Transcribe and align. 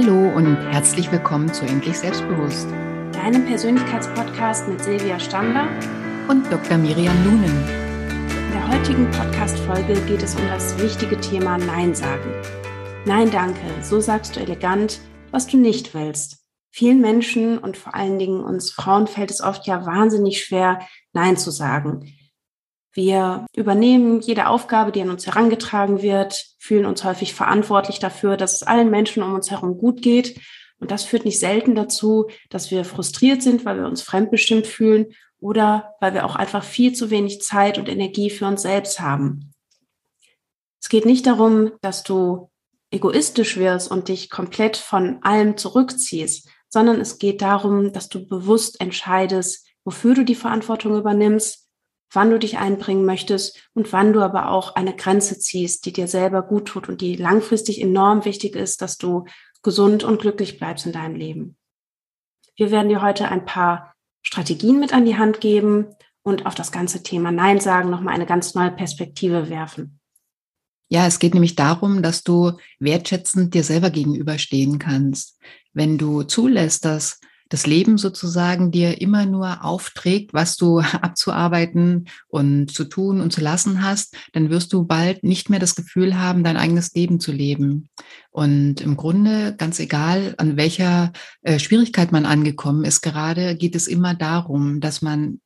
Hallo 0.00 0.28
und 0.28 0.56
herzlich 0.70 1.10
willkommen 1.10 1.52
zu 1.52 1.64
Endlich 1.66 1.98
Selbstbewusst. 1.98 2.68
Deinem 3.12 3.44
Persönlichkeitspodcast 3.46 4.68
mit 4.68 4.80
Silvia 4.80 5.18
Stander 5.18 5.66
und 6.28 6.46
Dr. 6.52 6.78
Miriam 6.78 7.16
Lunen. 7.24 7.64
In 8.30 8.52
der 8.52 8.68
heutigen 8.68 9.10
Podcast-Folge 9.10 10.00
geht 10.02 10.22
es 10.22 10.36
um 10.36 10.46
das 10.46 10.78
wichtige 10.78 11.20
Thema 11.20 11.58
Nein 11.58 11.96
sagen. 11.96 12.32
Nein, 13.06 13.28
danke. 13.32 13.60
So 13.82 13.98
sagst 13.98 14.36
du 14.36 14.40
elegant, 14.40 15.00
was 15.32 15.48
du 15.48 15.56
nicht 15.56 15.92
willst. 15.94 16.44
Vielen 16.70 17.00
Menschen 17.00 17.58
und 17.58 17.76
vor 17.76 17.96
allen 17.96 18.20
Dingen 18.20 18.44
uns 18.44 18.70
Frauen 18.70 19.08
fällt 19.08 19.32
es 19.32 19.40
oft 19.40 19.66
ja 19.66 19.84
wahnsinnig 19.84 20.44
schwer, 20.44 20.78
Nein 21.12 21.36
zu 21.36 21.50
sagen. 21.50 22.14
Wir 22.92 23.46
übernehmen 23.54 24.20
jede 24.20 24.48
Aufgabe, 24.48 24.92
die 24.92 25.02
an 25.02 25.10
uns 25.10 25.26
herangetragen 25.26 26.02
wird, 26.02 26.46
fühlen 26.58 26.86
uns 26.86 27.04
häufig 27.04 27.34
verantwortlich 27.34 27.98
dafür, 27.98 28.36
dass 28.36 28.54
es 28.54 28.62
allen 28.62 28.90
Menschen 28.90 29.22
um 29.22 29.34
uns 29.34 29.50
herum 29.50 29.78
gut 29.78 30.02
geht. 30.02 30.40
Und 30.80 30.90
das 30.90 31.04
führt 31.04 31.24
nicht 31.24 31.38
selten 31.38 31.74
dazu, 31.74 32.28
dass 32.50 32.70
wir 32.70 32.84
frustriert 32.84 33.42
sind, 33.42 33.64
weil 33.64 33.78
wir 33.78 33.86
uns 33.86 34.02
fremdbestimmt 34.02 34.66
fühlen 34.66 35.06
oder 35.40 35.94
weil 36.00 36.14
wir 36.14 36.24
auch 36.24 36.36
einfach 36.36 36.64
viel 36.64 36.92
zu 36.92 37.10
wenig 37.10 37.40
Zeit 37.42 37.78
und 37.78 37.88
Energie 37.88 38.30
für 38.30 38.46
uns 38.46 38.62
selbst 38.62 39.00
haben. 39.00 39.52
Es 40.80 40.88
geht 40.88 41.04
nicht 41.04 41.26
darum, 41.26 41.72
dass 41.80 42.02
du 42.02 42.50
egoistisch 42.90 43.56
wirst 43.58 43.90
und 43.90 44.08
dich 44.08 44.30
komplett 44.30 44.76
von 44.76 45.18
allem 45.22 45.56
zurückziehst, 45.56 46.48
sondern 46.68 47.00
es 47.00 47.18
geht 47.18 47.42
darum, 47.42 47.92
dass 47.92 48.08
du 48.08 48.26
bewusst 48.26 48.80
entscheidest, 48.80 49.66
wofür 49.84 50.14
du 50.14 50.24
die 50.24 50.34
Verantwortung 50.34 50.96
übernimmst 50.96 51.67
wann 52.12 52.30
du 52.30 52.38
dich 52.38 52.58
einbringen 52.58 53.04
möchtest 53.04 53.70
und 53.74 53.92
wann 53.92 54.12
du 54.12 54.20
aber 54.20 54.50
auch 54.50 54.74
eine 54.76 54.94
Grenze 54.94 55.38
ziehst, 55.38 55.84
die 55.86 55.92
dir 55.92 56.08
selber 56.08 56.42
gut 56.42 56.66
tut 56.66 56.88
und 56.88 57.00
die 57.00 57.16
langfristig 57.16 57.80
enorm 57.80 58.24
wichtig 58.24 58.56
ist, 58.56 58.82
dass 58.82 58.96
du 58.96 59.24
gesund 59.62 60.04
und 60.04 60.20
glücklich 60.20 60.58
bleibst 60.58 60.86
in 60.86 60.92
deinem 60.92 61.16
Leben. 61.16 61.56
Wir 62.56 62.70
werden 62.70 62.88
dir 62.88 63.02
heute 63.02 63.28
ein 63.28 63.44
paar 63.44 63.94
Strategien 64.22 64.80
mit 64.80 64.92
an 64.92 65.04
die 65.04 65.16
Hand 65.16 65.40
geben 65.40 65.86
und 66.22 66.46
auf 66.46 66.54
das 66.54 66.72
ganze 66.72 67.02
Thema 67.02 67.32
Nein 67.32 67.60
sagen 67.60 67.90
nochmal 67.90 68.14
eine 68.14 68.26
ganz 68.26 68.54
neue 68.54 68.70
Perspektive 68.70 69.48
werfen. 69.48 69.98
Ja, 70.90 71.06
es 71.06 71.18
geht 71.18 71.34
nämlich 71.34 71.54
darum, 71.54 72.02
dass 72.02 72.24
du 72.24 72.52
wertschätzend 72.78 73.54
dir 73.54 73.62
selber 73.62 73.90
gegenüberstehen 73.90 74.78
kannst. 74.78 75.38
Wenn 75.72 75.98
du 75.98 76.22
zulässt, 76.22 76.84
dass 76.84 77.20
das 77.48 77.66
Leben 77.66 77.98
sozusagen 77.98 78.70
dir 78.70 79.00
immer 79.00 79.26
nur 79.26 79.64
aufträgt, 79.64 80.34
was 80.34 80.56
du 80.56 80.80
abzuarbeiten 80.80 82.08
und 82.28 82.70
zu 82.70 82.84
tun 82.84 83.20
und 83.20 83.32
zu 83.32 83.40
lassen 83.40 83.82
hast, 83.82 84.16
dann 84.32 84.50
wirst 84.50 84.72
du 84.72 84.84
bald 84.84 85.24
nicht 85.24 85.50
mehr 85.50 85.60
das 85.60 85.74
Gefühl 85.74 86.18
haben, 86.18 86.44
dein 86.44 86.56
eigenes 86.56 86.94
Leben 86.94 87.20
zu 87.20 87.32
leben. 87.32 87.88
Und 88.30 88.80
im 88.80 88.96
Grunde, 88.96 89.54
ganz 89.56 89.80
egal, 89.80 90.34
an 90.38 90.56
welcher 90.56 91.12
äh, 91.42 91.58
Schwierigkeit 91.58 92.12
man 92.12 92.26
angekommen 92.26 92.84
ist, 92.84 93.00
gerade 93.00 93.56
geht 93.56 93.74
es 93.74 93.86
immer 93.86 94.14
darum, 94.14 94.80
dass 94.80 95.02
man 95.02 95.40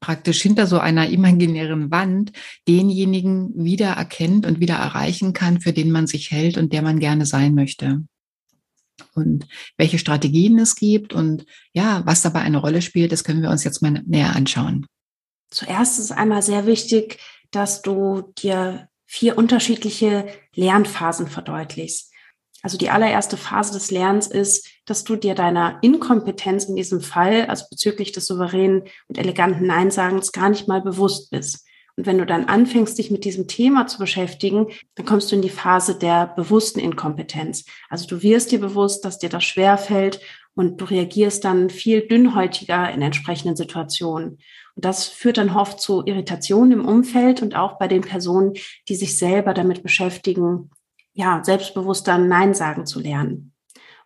praktisch 0.00 0.40
hinter 0.40 0.66
so 0.66 0.78
einer 0.78 1.10
imaginären 1.10 1.90
Wand 1.90 2.32
denjenigen 2.66 3.52
wieder 3.54 3.90
erkennt 3.90 4.46
und 4.46 4.58
wieder 4.58 4.76
erreichen 4.76 5.34
kann, 5.34 5.60
für 5.60 5.74
den 5.74 5.90
man 5.90 6.06
sich 6.06 6.30
hält 6.30 6.56
und 6.56 6.72
der 6.72 6.80
man 6.82 6.98
gerne 7.00 7.26
sein 7.26 7.54
möchte 7.54 8.02
und 9.14 9.46
welche 9.76 9.98
Strategien 9.98 10.58
es 10.58 10.76
gibt 10.76 11.12
und 11.12 11.46
ja, 11.72 12.02
was 12.04 12.22
dabei 12.22 12.40
eine 12.40 12.58
Rolle 12.58 12.82
spielt, 12.82 13.12
das 13.12 13.24
können 13.24 13.42
wir 13.42 13.50
uns 13.50 13.64
jetzt 13.64 13.82
mal 13.82 14.02
näher 14.06 14.34
anschauen. 14.36 14.86
Zuerst 15.50 15.98
ist 15.98 16.12
einmal 16.12 16.42
sehr 16.42 16.66
wichtig, 16.66 17.18
dass 17.50 17.82
du 17.82 18.32
dir 18.38 18.88
vier 19.06 19.36
unterschiedliche 19.36 20.26
Lernphasen 20.54 21.26
verdeutlichst. 21.26 22.10
Also 22.62 22.76
die 22.76 22.90
allererste 22.90 23.36
Phase 23.36 23.72
des 23.72 23.90
Lernens 23.90 24.26
ist, 24.26 24.68
dass 24.84 25.02
du 25.04 25.16
dir 25.16 25.34
deiner 25.34 25.78
Inkompetenz 25.82 26.64
in 26.64 26.76
diesem 26.76 27.00
Fall, 27.00 27.46
also 27.46 27.64
bezüglich 27.70 28.12
des 28.12 28.26
souveränen 28.26 28.82
und 29.08 29.18
eleganten 29.18 29.66
Neinsagens, 29.66 30.32
gar 30.32 30.50
nicht 30.50 30.68
mal 30.68 30.82
bewusst 30.82 31.30
bist. 31.30 31.66
Und 32.00 32.06
wenn 32.06 32.16
du 32.16 32.24
dann 32.24 32.46
anfängst, 32.46 32.96
dich 32.96 33.10
mit 33.10 33.26
diesem 33.26 33.46
Thema 33.46 33.86
zu 33.86 33.98
beschäftigen, 33.98 34.68
dann 34.94 35.04
kommst 35.04 35.30
du 35.30 35.36
in 35.36 35.42
die 35.42 35.50
Phase 35.50 35.98
der 35.98 36.28
bewussten 36.28 36.80
Inkompetenz. 36.80 37.66
Also 37.90 38.06
du 38.06 38.22
wirst 38.22 38.52
dir 38.52 38.58
bewusst, 38.58 39.04
dass 39.04 39.18
dir 39.18 39.28
das 39.28 39.44
schwer 39.44 39.76
fällt 39.76 40.18
und 40.54 40.80
du 40.80 40.86
reagierst 40.86 41.44
dann 41.44 41.68
viel 41.68 42.08
dünnhäutiger 42.08 42.90
in 42.90 43.02
entsprechenden 43.02 43.54
Situationen. 43.54 44.38
Und 44.76 44.84
das 44.86 45.08
führt 45.08 45.36
dann 45.36 45.50
oft 45.50 45.78
zu 45.78 46.02
Irritationen 46.06 46.72
im 46.72 46.88
Umfeld 46.88 47.42
und 47.42 47.54
auch 47.54 47.78
bei 47.78 47.86
den 47.86 48.00
Personen, 48.00 48.54
die 48.88 48.94
sich 48.96 49.18
selber 49.18 49.52
damit 49.52 49.82
beschäftigen, 49.82 50.70
ja, 51.12 51.44
selbstbewusster 51.44 52.16
Nein 52.16 52.54
sagen 52.54 52.86
zu 52.86 52.98
lernen. 52.98 53.52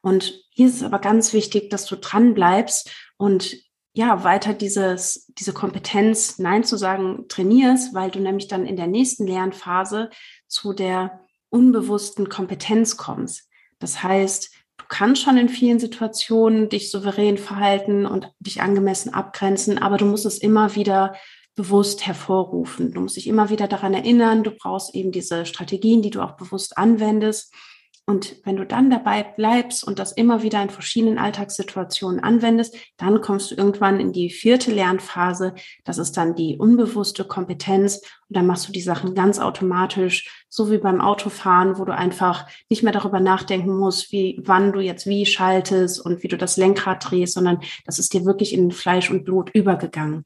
Und 0.00 0.43
hier 0.50 0.66
ist 0.66 0.78
es 0.78 0.83
aber 0.83 0.99
ganz 0.99 1.33
wichtig, 1.33 1.71
dass 1.71 1.87
du 1.87 1.94
dran 1.94 2.34
bleibst 2.34 2.91
und 3.19 3.54
ja, 3.94 4.25
weiter 4.25 4.55
dieses, 4.55 5.32
diese 5.38 5.53
Kompetenz, 5.53 6.38
Nein 6.41 6.65
zu 6.65 6.77
sagen, 6.77 7.27
trainierst, 7.28 7.94
weil 7.94 8.10
du 8.10 8.19
nämlich 8.19 8.49
dann 8.49 8.66
in 8.66 8.77
der 8.77 8.88
nächsten 8.88 9.27
Lernphase 9.27 10.10
zu 10.49 10.72
der 10.72 11.21
unbewussten 11.49 12.28
Kompetenz 12.28 12.97
kommst. 12.97 13.49
Das 13.78 14.03
heißt, 14.03 14.50
du 14.78 14.84
kannst 14.88 15.22
schon 15.22 15.37
in 15.38 15.49
vielen 15.49 15.78
Situationen 15.78 16.69
dich 16.69 16.91
souverän 16.91 17.38
verhalten 17.38 18.04
und 18.04 18.33
dich 18.41 18.60
angemessen 18.60 19.15
abgrenzen, 19.15 19.78
aber 19.78 19.97
du 19.97 20.06
musst 20.06 20.27
es 20.27 20.38
immer 20.38 20.75
wieder 20.75 21.15
bewusst 21.54 22.04
hervorrufen. 22.04 22.93
Du 22.93 23.00
musst 23.00 23.15
dich 23.15 23.28
immer 23.28 23.49
wieder 23.49 23.69
daran 23.69 23.94
erinnern, 23.94 24.43
du 24.43 24.50
brauchst 24.50 24.93
eben 24.97 25.12
diese 25.12 25.47
Strategien, 25.47 26.03
die 26.03 26.10
du 26.10 26.21
auch 26.21 26.33
bewusst 26.33 26.77
anwendest. 26.77 27.54
Und 28.06 28.37
wenn 28.44 28.56
du 28.56 28.66
dann 28.66 28.91
dabei 28.91 29.22
bleibst 29.22 29.82
und 29.82 29.98
das 29.98 30.12
immer 30.12 30.42
wieder 30.42 30.62
in 30.62 30.69
verschiedenen 30.69 31.16
Alltagssituationen 31.16 32.22
anwendest, 32.22 32.76
dann 32.98 33.22
kommst 33.22 33.50
du 33.50 33.54
irgendwann 33.54 33.98
in 33.98 34.12
die 34.12 34.28
vierte 34.28 34.70
Lernphase. 34.70 35.54
Das 35.84 35.97
ist 35.97 36.19
dann 36.19 36.34
die 36.34 36.59
unbewusste 36.59 37.25
Kompetenz. 37.25 38.03
Und 38.28 38.37
dann 38.37 38.47
machst 38.47 38.69
du 38.69 38.72
die 38.72 38.82
Sachen 38.82 39.15
ganz 39.15 39.38
automatisch, 39.38 40.44
so 40.50 40.70
wie 40.70 40.76
beim 40.76 41.00
Autofahren, 41.00 41.78
wo 41.78 41.87
du 41.87 41.94
einfach 41.94 42.47
nicht 42.69 42.82
mehr 42.82 42.92
darüber 42.92 43.20
nachdenken 43.20 43.75
musst, 43.75 44.12
wie, 44.12 44.38
wann 44.44 44.72
du 44.72 44.81
jetzt 44.81 45.06
wie 45.06 45.25
schaltest 45.25 45.98
und 46.04 46.22
wie 46.22 46.28
du 46.28 46.36
das 46.36 46.59
Lenkrad 46.59 47.10
drehst, 47.10 47.32
sondern 47.34 47.60
das 47.86 47.98
ist 47.98 48.12
dir 48.12 48.26
wirklich 48.26 48.53
in 48.53 48.71
Fleisch 48.71 49.10
und 49.10 49.25
Blut 49.25 49.50
übergegangen. 49.54 50.25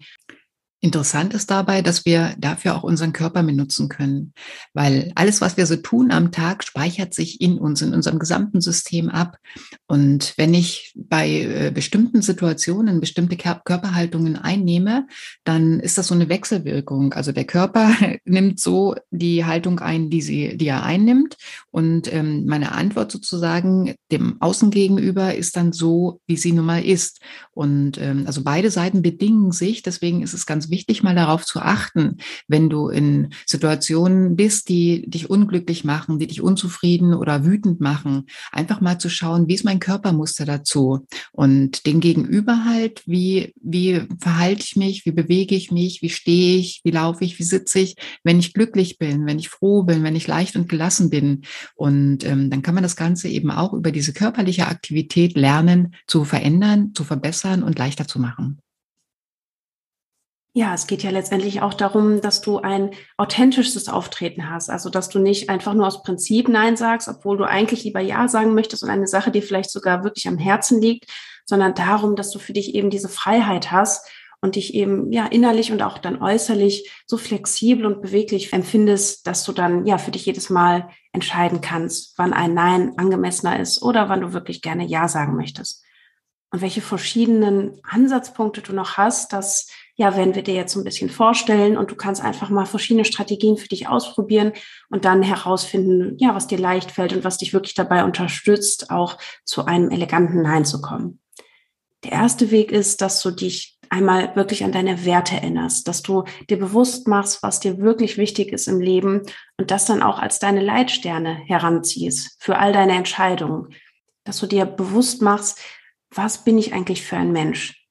Interessant 0.81 1.35
ist 1.35 1.51
dabei, 1.51 1.83
dass 1.83 2.05
wir 2.05 2.37
dafür 2.39 2.77
auch 2.77 2.85
unseren 2.85 3.13
Körper 3.13 3.43
benutzen 3.43 3.89
können, 3.89 4.33
weil 4.75 5.11
alles, 5.17 5.41
was 5.41 5.57
wir 5.57 5.67
so 5.67 5.75
tun 5.75 6.13
am 6.13 6.31
Tag, 6.31 6.63
speichert 6.63 7.15
sich 7.15 7.41
in 7.41 7.59
uns, 7.59 7.83
in 7.83 7.93
unserem 7.93 8.21
gesamten 8.21 8.61
System 8.61 9.09
ab. 9.09 9.39
Und 9.89 10.35
wenn 10.37 10.55
ich 10.55 10.95
bei 10.95 11.29
äh, 11.29 11.73
bestimmten 11.75 12.23
Situationen 12.23 13.01
bestimmte 13.01 13.37
Körperhaltungen 13.37 14.37
einnehme, 14.37 15.09
dann 15.43 15.81
ist 15.81 15.99
das 15.99 16.07
so 16.07 16.15
eine 16.15 16.29
Wechselwirkung. 16.29 17.13
Also 17.13 17.33
der 17.33 17.45
Körper 17.45 17.93
nimmt 18.25 18.61
so 18.61 18.95
die 19.11 19.45
Haltung 19.45 19.81
ein, 19.81 20.11
die, 20.11 20.23
sie, 20.23 20.57
die 20.57 20.69
er 20.69 20.85
einnimmt. 20.85 21.37
Und 21.73 22.13
ähm, 22.13 22.45
meine 22.47 22.71
Antwort 22.71 23.11
sozusagen 23.11 23.97
dem 24.13 24.41
Außen 24.41 24.71
gegenüber 24.71 25.35
ist 25.35 25.57
dann 25.57 25.73
so, 25.73 26.21
wie 26.29 26.37
sie 26.37 26.53
nun 26.53 26.67
mal 26.67 26.85
ist. 26.85 27.21
Und 27.51 27.99
ähm, 27.99 28.25
also 28.29 28.45
beide 28.45 28.71
Seiten 28.71 29.03
bedingen 29.03 29.51
sich. 29.51 29.83
Deswegen 29.83 30.23
ist 30.23 30.35
es 30.35 30.47
ganz 30.47 30.68
wichtig, 30.71 31.03
mal 31.03 31.15
darauf 31.15 31.45
zu 31.45 31.61
achten, 31.61 32.19
wenn 32.47 32.69
du 32.69 32.89
in 32.89 33.31
Situationen 33.47 34.37
bist, 34.37 34.69
die 34.69 35.09
dich 35.09 35.31
unglücklich 35.31 35.85
machen, 35.85 36.19
die 36.19 36.27
dich 36.27 36.43
unzufrieden 36.43 37.15
oder 37.15 37.45
wütend 37.45 37.81
machen, 37.81 38.27
einfach 38.53 38.81
mal 38.81 38.99
zu 38.99 39.09
schauen, 39.09 39.49
wie 39.49 39.55
ist 39.55 39.65
mein 39.65 39.81
Körpermuster 39.81 40.45
dazu 40.45 41.07
und 41.33 41.87
den 41.87 42.01
Gegenüber 42.01 42.65
halt, 42.65 43.03
wie, 43.07 43.55
wie 43.61 44.03
verhalte 44.21 44.63
ich 44.65 44.77
mich, 44.77 45.07
wie 45.07 45.13
bewege 45.13 45.55
ich 45.55 45.71
mich, 45.71 46.03
wie 46.03 46.11
stehe 46.11 46.59
ich, 46.59 46.81
wie 46.85 46.91
laufe 46.91 47.25
ich, 47.25 47.39
wie 47.39 47.45
sitze 47.45 47.81
ich, 47.81 47.97
wenn 48.25 48.39
ich 48.39 48.55
glücklich 48.55 48.99
bin, 48.99 49.27
wenn 49.27 49.39
ich 49.39 49.49
froh 49.49 49.83
bin, 49.83 50.03
wenn 50.03 50.17
ich 50.17 50.27
leicht 50.27 50.57
und 50.57 50.69
gelassen 50.69 51.11
bin. 51.11 51.43
Und 51.75 52.25
ähm, 52.25 52.51
dann 52.51 52.63
kann 52.63 52.75
man 52.75 52.83
das 52.83 52.97
Ganze 52.97 53.29
eben 53.29 53.51
auch 53.51 53.73
über 53.73 53.93
diese 53.93 54.13
körperliche 54.13 54.67
Aktivität 54.67 55.37
lernen 55.37 55.95
zu 56.07 56.25
verändern, 56.25 56.93
zu 56.95 57.05
verbessern 57.05 57.63
und 57.63 57.79
leichter 57.79 58.07
zu 58.07 58.19
machen. 58.19 58.61
Ja, 60.59 60.75
es 60.75 60.89
geht 60.89 61.05
ja 61.05 61.11
letztendlich 61.11 61.63
auch 61.63 61.73
darum, 61.73 62.21
dass 62.21 62.41
du 62.41 62.59
ein 62.59 62.91
authentisches 63.17 63.89
Auftreten 63.89 64.51
hast. 64.51 64.71
Also, 64.71 64.91
dass 64.91 65.09
du 65.09 65.21
nicht 65.21 65.51
einfach 65.51 65.73
nur 65.73 65.87
aus 65.87 66.03
Prinzip 66.03 66.49
Nein 66.49 66.77
sagst, 66.77 67.07
obwohl 67.07 67.37
du 67.37 67.45
eigentlich 67.45 67.85
lieber 67.85 68.01
Ja 68.01 68.27
sagen 68.27 68.55
möchtest 68.55 68.83
und 68.83 68.91
eine 68.91 69.07
Sache, 69.07 69.31
die 69.31 69.41
vielleicht 69.41 69.71
sogar 69.71 70.03
wirklich 70.03 70.27
am 70.27 70.37
Herzen 70.37 70.81
liegt, 70.83 71.13
sondern 71.47 71.77
darum, 71.77 72.17
dass 72.17 72.33
du 72.33 72.41
für 72.41 72.55
dich 72.55 72.75
eben 72.75 72.91
diese 72.91 73.09
Freiheit 73.09 73.71
hast 73.71 74.11
und 74.41 74.57
dich 74.57 74.75
eben 74.75 75.13
ja 75.13 75.27
innerlich 75.27 75.71
und 75.71 75.81
auch 75.81 75.97
dann 75.97 76.21
äußerlich 76.21 76.91
so 77.07 77.19
flexibel 77.19 77.87
und 77.87 78.03
beweglich 78.03 78.53
empfindest, 78.53 79.29
dass 79.29 79.45
du 79.45 79.53
dann 79.53 79.87
ja 79.87 79.97
für 79.97 80.11
dich 80.11 80.27
jedes 80.27 80.51
Mal 80.51 80.89
entscheiden 81.13 81.61
kannst, 81.61 82.19
wann 82.19 82.33
ein 82.33 82.55
Nein 82.55 82.95
angemessener 82.97 83.61
ist 83.61 83.81
oder 83.81 84.09
wann 84.09 84.23
du 84.23 84.33
wirklich 84.33 84.61
gerne 84.61 84.85
Ja 84.85 85.07
sagen 85.07 85.37
möchtest. 85.37 85.85
Und 86.51 86.63
welche 86.63 86.81
verschiedenen 86.81 87.79
Ansatzpunkte 87.83 88.63
du 88.63 88.73
noch 88.73 88.97
hast, 88.97 89.33
das 89.33 89.69
ja, 89.97 90.17
werden 90.17 90.35
wir 90.35 90.43
dir 90.43 90.55
jetzt 90.55 90.73
so 90.73 90.81
ein 90.81 90.85
bisschen 90.85 91.11
vorstellen 91.11 91.77
und 91.77 91.91
du 91.91 91.97
kannst 91.97 92.23
einfach 92.23 92.51
mal 92.51 92.67
verschiedene 92.67 93.05
Strategien 93.05 93.57
für 93.57 93.67
dich 93.67 93.89
ausprobieren 93.89 94.53
und 94.91 95.05
dann 95.05 95.23
herausfinden, 95.23 96.17
ja, 96.19 96.35
was 96.35 96.47
dir 96.47 96.59
leicht 96.59 96.93
fällt 96.93 97.13
und 97.13 97.25
was 97.25 97.37
dich 97.37 97.53
wirklich 97.53 97.75
dabei 97.75 98.05
unterstützt, 98.05 98.91
auch 98.91 99.19
zu 99.45 99.65
einem 99.65 99.91
eleganten 99.91 100.41
Nein 100.41 100.65
zu 100.65 100.81
kommen. 100.81 101.21
Der 102.05 102.13
erste 102.13 102.53
Weg 102.53 102.71
ist, 102.71 103.01
dass 103.01 103.21
du 103.23 103.33
dich 103.33 103.77
einmal 103.91 104.37
wirklich 104.37 104.63
an 104.63 104.71
deine 104.71 105.05
Werte 105.05 105.35
erinnerst, 105.35 105.89
dass 105.89 106.03
du 106.03 106.25
dir 106.49 106.59
bewusst 106.59 107.09
machst, 107.09 107.43
was 107.43 107.59
dir 107.59 107.79
wirklich 107.79 108.19
wichtig 108.19 108.53
ist 108.53 108.69
im 108.69 108.81
Leben 108.81 109.23
und 109.57 109.71
das 109.73 109.85
dann 109.87 110.03
auch 110.03 110.21
als 110.21 110.39
deine 110.39 110.63
Leitsterne 110.63 111.43
heranziehst 111.47 112.37
für 112.39 112.59
all 112.59 112.73
deine 112.73 112.95
Entscheidungen, 112.95 113.75
dass 114.23 114.39
du 114.39 114.47
dir 114.47 114.65
bewusst 114.65 115.23
machst, 115.23 115.59
was 116.11 116.45
bin 116.45 116.59
ich 116.59 116.73
eigentlich 116.73 117.03
für 117.03 117.17
ein 117.17 117.33
Mensch? 117.33 117.87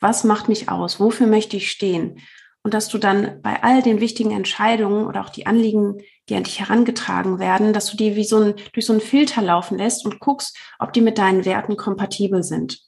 Was 0.00 0.24
macht 0.24 0.48
mich 0.48 0.68
aus? 0.68 0.98
Wofür 0.98 1.26
möchte 1.26 1.56
ich 1.56 1.70
stehen? 1.70 2.20
Und 2.62 2.74
dass 2.74 2.88
du 2.88 2.98
dann 2.98 3.40
bei 3.42 3.62
all 3.62 3.82
den 3.82 4.00
wichtigen 4.00 4.32
Entscheidungen 4.32 5.06
oder 5.06 5.22
auch 5.22 5.30
die 5.30 5.46
Anliegen, 5.46 5.98
die 6.28 6.36
an 6.36 6.44
dich 6.44 6.60
herangetragen 6.60 7.38
werden, 7.38 7.72
dass 7.72 7.90
du 7.90 7.96
die 7.96 8.16
wie 8.16 8.24
so 8.24 8.38
ein, 8.38 8.54
durch 8.72 8.84
so 8.86 8.92
einen 8.92 9.00
Filter 9.00 9.40
laufen 9.40 9.78
lässt 9.78 10.04
und 10.04 10.20
guckst, 10.20 10.58
ob 10.78 10.92
die 10.92 11.00
mit 11.00 11.18
deinen 11.18 11.44
Werten 11.44 11.76
kompatibel 11.76 12.42
sind. 12.42 12.80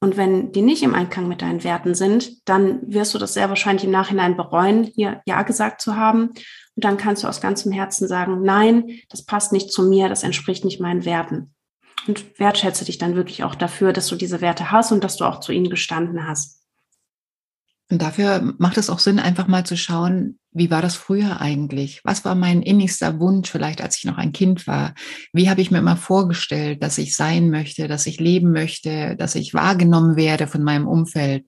Und 0.00 0.16
wenn 0.16 0.50
die 0.50 0.62
nicht 0.62 0.82
im 0.82 0.94
Einklang 0.94 1.28
mit 1.28 1.42
deinen 1.42 1.62
Werten 1.62 1.94
sind, 1.94 2.48
dann 2.48 2.80
wirst 2.92 3.14
du 3.14 3.18
das 3.18 3.34
sehr 3.34 3.48
wahrscheinlich 3.48 3.84
im 3.84 3.92
Nachhinein 3.92 4.36
bereuen, 4.36 4.82
hier 4.82 5.22
Ja 5.26 5.42
gesagt 5.42 5.80
zu 5.80 5.94
haben. 5.94 6.30
Und 6.74 6.84
dann 6.84 6.96
kannst 6.96 7.22
du 7.22 7.28
aus 7.28 7.40
ganzem 7.40 7.70
Herzen 7.70 8.08
sagen, 8.08 8.42
nein, 8.42 8.98
das 9.10 9.24
passt 9.24 9.52
nicht 9.52 9.70
zu 9.70 9.84
mir, 9.84 10.08
das 10.08 10.24
entspricht 10.24 10.64
nicht 10.64 10.80
meinen 10.80 11.04
Werten. 11.04 11.54
Und 12.06 12.38
wertschätze 12.38 12.84
dich 12.84 12.98
dann 12.98 13.14
wirklich 13.14 13.44
auch 13.44 13.54
dafür, 13.54 13.92
dass 13.92 14.08
du 14.08 14.16
diese 14.16 14.40
Werte 14.40 14.70
hast 14.70 14.92
und 14.92 15.04
dass 15.04 15.16
du 15.16 15.24
auch 15.24 15.40
zu 15.40 15.52
ihnen 15.52 15.70
gestanden 15.70 16.26
hast. 16.26 16.62
Und 17.92 18.00
dafür 18.00 18.54
macht 18.58 18.78
es 18.78 18.88
auch 18.88 18.98
Sinn, 18.98 19.18
einfach 19.18 19.48
mal 19.48 19.66
zu 19.66 19.76
schauen, 19.76 20.38
wie 20.50 20.70
war 20.70 20.80
das 20.80 20.96
früher 20.96 21.42
eigentlich? 21.42 22.00
Was 22.04 22.24
war 22.24 22.34
mein 22.34 22.62
innigster 22.62 23.20
Wunsch, 23.20 23.50
vielleicht 23.50 23.82
als 23.82 23.98
ich 23.98 24.04
noch 24.04 24.16
ein 24.16 24.32
Kind 24.32 24.66
war? 24.66 24.94
Wie 25.34 25.50
habe 25.50 25.60
ich 25.60 25.70
mir 25.70 25.78
immer 25.78 25.98
vorgestellt, 25.98 26.82
dass 26.82 26.96
ich 26.96 27.14
sein 27.14 27.50
möchte, 27.50 27.88
dass 27.88 28.06
ich 28.06 28.18
leben 28.18 28.50
möchte, 28.50 29.14
dass 29.16 29.34
ich 29.34 29.52
wahrgenommen 29.52 30.16
werde 30.16 30.46
von 30.46 30.62
meinem 30.62 30.88
Umfeld? 30.88 31.44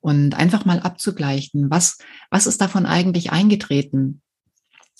Und 0.00 0.34
einfach 0.34 0.66
mal 0.66 0.80
abzugleichen, 0.80 1.70
was, 1.70 1.96
was 2.30 2.46
ist 2.46 2.60
davon 2.60 2.84
eigentlich 2.84 3.32
eingetreten? 3.32 4.20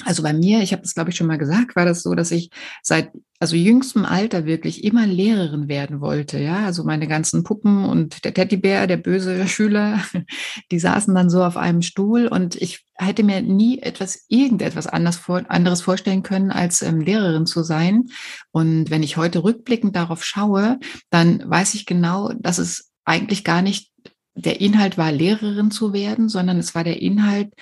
Also 0.05 0.23
bei 0.23 0.33
mir, 0.33 0.61
ich 0.63 0.73
habe 0.73 0.83
das 0.83 0.95
glaube 0.95 1.11
ich 1.11 1.17
schon 1.17 1.27
mal 1.27 1.39
gesagt, 1.39 1.77
war 1.77 1.85
das 1.85 2.03
so, 2.03 2.15
dass 2.15 2.31
ich 2.31 2.51
seit 2.83 3.11
also 3.39 3.57
jüngstem 3.57 4.05
Alter 4.05 4.47
wirklich 4.47 4.85
immer 4.85 5.07
Lehrerin 5.07 5.69
werden 5.69 6.01
wollte. 6.01 6.39
Ja, 6.39 6.65
also 6.65 6.85
meine 6.85 7.07
ganzen 7.07 7.45
Puppen 7.45 7.85
und 7.85 8.25
der 8.25 8.35
Teddybär, 8.35 8.87
der 8.87 8.97
böse 8.97 9.47
Schüler, 9.49 10.01
die 10.71 10.79
saßen 10.79 11.15
dann 11.15 11.31
so 11.31 11.45
auf 11.45 11.57
einem 11.57 11.83
Stuhl 11.83 12.27
und 12.27 12.57
ich 12.57 12.85
hätte 12.95 13.23
mir 13.23 13.43
nie 13.43 13.81
etwas, 13.81 14.25
irgendetwas 14.29 14.87
anders 14.87 15.17
vor, 15.17 15.43
anderes 15.49 15.83
vorstellen 15.83 16.23
können, 16.23 16.51
als 16.51 16.83
ähm, 16.83 17.01
Lehrerin 17.01 17.47
zu 17.47 17.63
sein. 17.63 18.07
Und 18.53 18.91
wenn 18.91 19.03
ich 19.03 19.17
heute 19.17 19.45
rückblickend 19.45 19.95
darauf 19.95 20.25
schaue, 20.25 20.79
dann 21.11 21.43
weiß 21.49 21.75
ich 21.75 21.87
genau, 21.87 22.33
dass 22.39 22.59
es 22.59 22.91
eigentlich 23.05 23.45
gar 23.45 23.63
nicht 23.63 23.93
der 24.35 24.61
Inhalt 24.61 24.99
war, 24.99 25.13
Lehrerin 25.13 25.71
zu 25.71 25.93
werden, 25.93 26.29
sondern 26.29 26.59
es 26.59 26.75
war 26.75 26.85
der 26.85 27.01
Inhalt, 27.01 27.53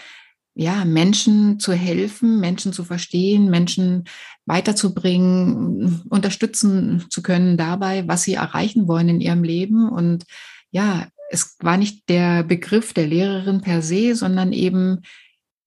ja, 0.54 0.84
Menschen 0.84 1.58
zu 1.58 1.72
helfen, 1.72 2.40
Menschen 2.40 2.72
zu 2.72 2.84
verstehen, 2.84 3.50
Menschen 3.50 4.04
weiterzubringen, 4.46 6.02
unterstützen 6.08 7.04
zu 7.10 7.22
können 7.22 7.56
dabei, 7.56 8.06
was 8.06 8.22
sie 8.22 8.34
erreichen 8.34 8.86
wollen 8.86 9.08
in 9.08 9.20
ihrem 9.20 9.42
Leben. 9.42 9.88
Und 9.88 10.24
ja, 10.70 11.08
es 11.30 11.56
war 11.60 11.76
nicht 11.76 12.08
der 12.08 12.44
Begriff 12.44 12.92
der 12.92 13.08
Lehrerin 13.08 13.62
per 13.62 13.82
se, 13.82 14.14
sondern 14.14 14.52
eben, 14.52 15.02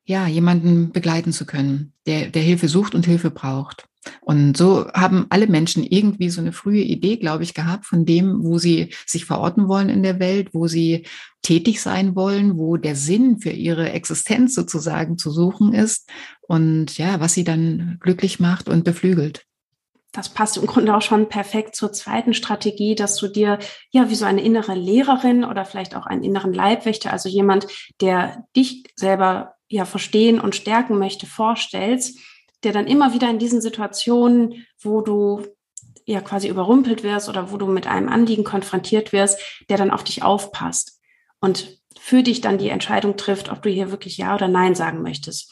ja, 0.07 0.25
jemanden 0.25 0.91
begleiten 0.93 1.33
zu 1.33 1.45
können, 1.45 1.91
der, 2.05 2.29
der 2.29 2.41
Hilfe 2.41 2.69
sucht 2.69 2.95
und 2.95 3.05
Hilfe 3.05 3.29
braucht. 3.29 3.85
Und 4.21 4.55
so 4.55 4.87
haben 4.93 5.25
alle 5.29 5.47
Menschen 5.47 5.83
irgendwie 5.83 6.29
so 6.29 6.39
eine 6.39 6.53
frühe 6.53 6.81
Idee, 6.81 7.17
glaube 7.17 7.43
ich, 7.43 7.53
gehabt 7.53 7.85
von 7.85 8.05
dem, 8.05 8.41
wo 8.41 8.57
sie 8.57 8.93
sich 9.05 9.25
verorten 9.25 9.67
wollen 9.67 9.89
in 9.89 10.03
der 10.03 10.21
Welt, 10.21 10.53
wo 10.53 10.67
sie 10.67 11.05
tätig 11.41 11.81
sein 11.81 12.15
wollen, 12.15 12.57
wo 12.57 12.77
der 12.77 12.95
Sinn 12.95 13.39
für 13.39 13.49
ihre 13.49 13.91
Existenz 13.91 14.55
sozusagen 14.55 15.17
zu 15.17 15.29
suchen 15.29 15.73
ist 15.73 16.09
und 16.41 16.97
ja, 16.97 17.19
was 17.19 17.33
sie 17.33 17.43
dann 17.43 17.97
glücklich 17.99 18.39
macht 18.39 18.69
und 18.69 18.85
beflügelt. 18.85 19.43
Das 20.13 20.29
passt 20.29 20.55
im 20.55 20.67
Grunde 20.67 20.95
auch 20.95 21.01
schon 21.01 21.27
perfekt 21.27 21.75
zur 21.75 21.91
zweiten 21.91 22.33
Strategie, 22.33 22.95
dass 22.95 23.17
du 23.17 23.27
dir 23.27 23.59
ja 23.91 24.09
wie 24.09 24.15
so 24.15 24.23
eine 24.23 24.41
innere 24.41 24.73
Lehrerin 24.73 25.43
oder 25.43 25.65
vielleicht 25.65 25.95
auch 25.95 26.05
einen 26.05 26.23
inneren 26.23 26.53
Leibwächter, 26.53 27.11
also 27.11 27.27
jemand, 27.27 27.67
der 27.99 28.45
dich 28.55 28.85
selber 28.95 29.56
ja 29.69 29.85
verstehen 29.85 30.39
und 30.39 30.55
stärken 30.55 30.97
möchte, 30.97 31.25
vorstellst 31.25 32.19
der 32.63 32.73
dann 32.73 32.87
immer 32.87 33.13
wieder 33.13 33.29
in 33.29 33.39
diesen 33.39 33.61
Situationen, 33.61 34.65
wo 34.81 35.01
du 35.01 35.45
ja 36.05 36.21
quasi 36.21 36.47
überrumpelt 36.47 37.03
wirst 37.03 37.29
oder 37.29 37.51
wo 37.51 37.57
du 37.57 37.67
mit 37.67 37.87
einem 37.87 38.09
Anliegen 38.09 38.43
konfrontiert 38.43 39.13
wirst, 39.13 39.39
der 39.69 39.77
dann 39.77 39.91
auf 39.91 40.03
dich 40.03 40.23
aufpasst 40.23 40.99
und 41.39 41.81
für 41.99 42.23
dich 42.23 42.41
dann 42.41 42.57
die 42.57 42.69
Entscheidung 42.69 43.17
trifft, 43.17 43.51
ob 43.51 43.61
du 43.61 43.69
hier 43.69 43.91
wirklich 43.91 44.17
Ja 44.17 44.35
oder 44.35 44.47
Nein 44.47 44.75
sagen 44.75 45.01
möchtest. 45.01 45.51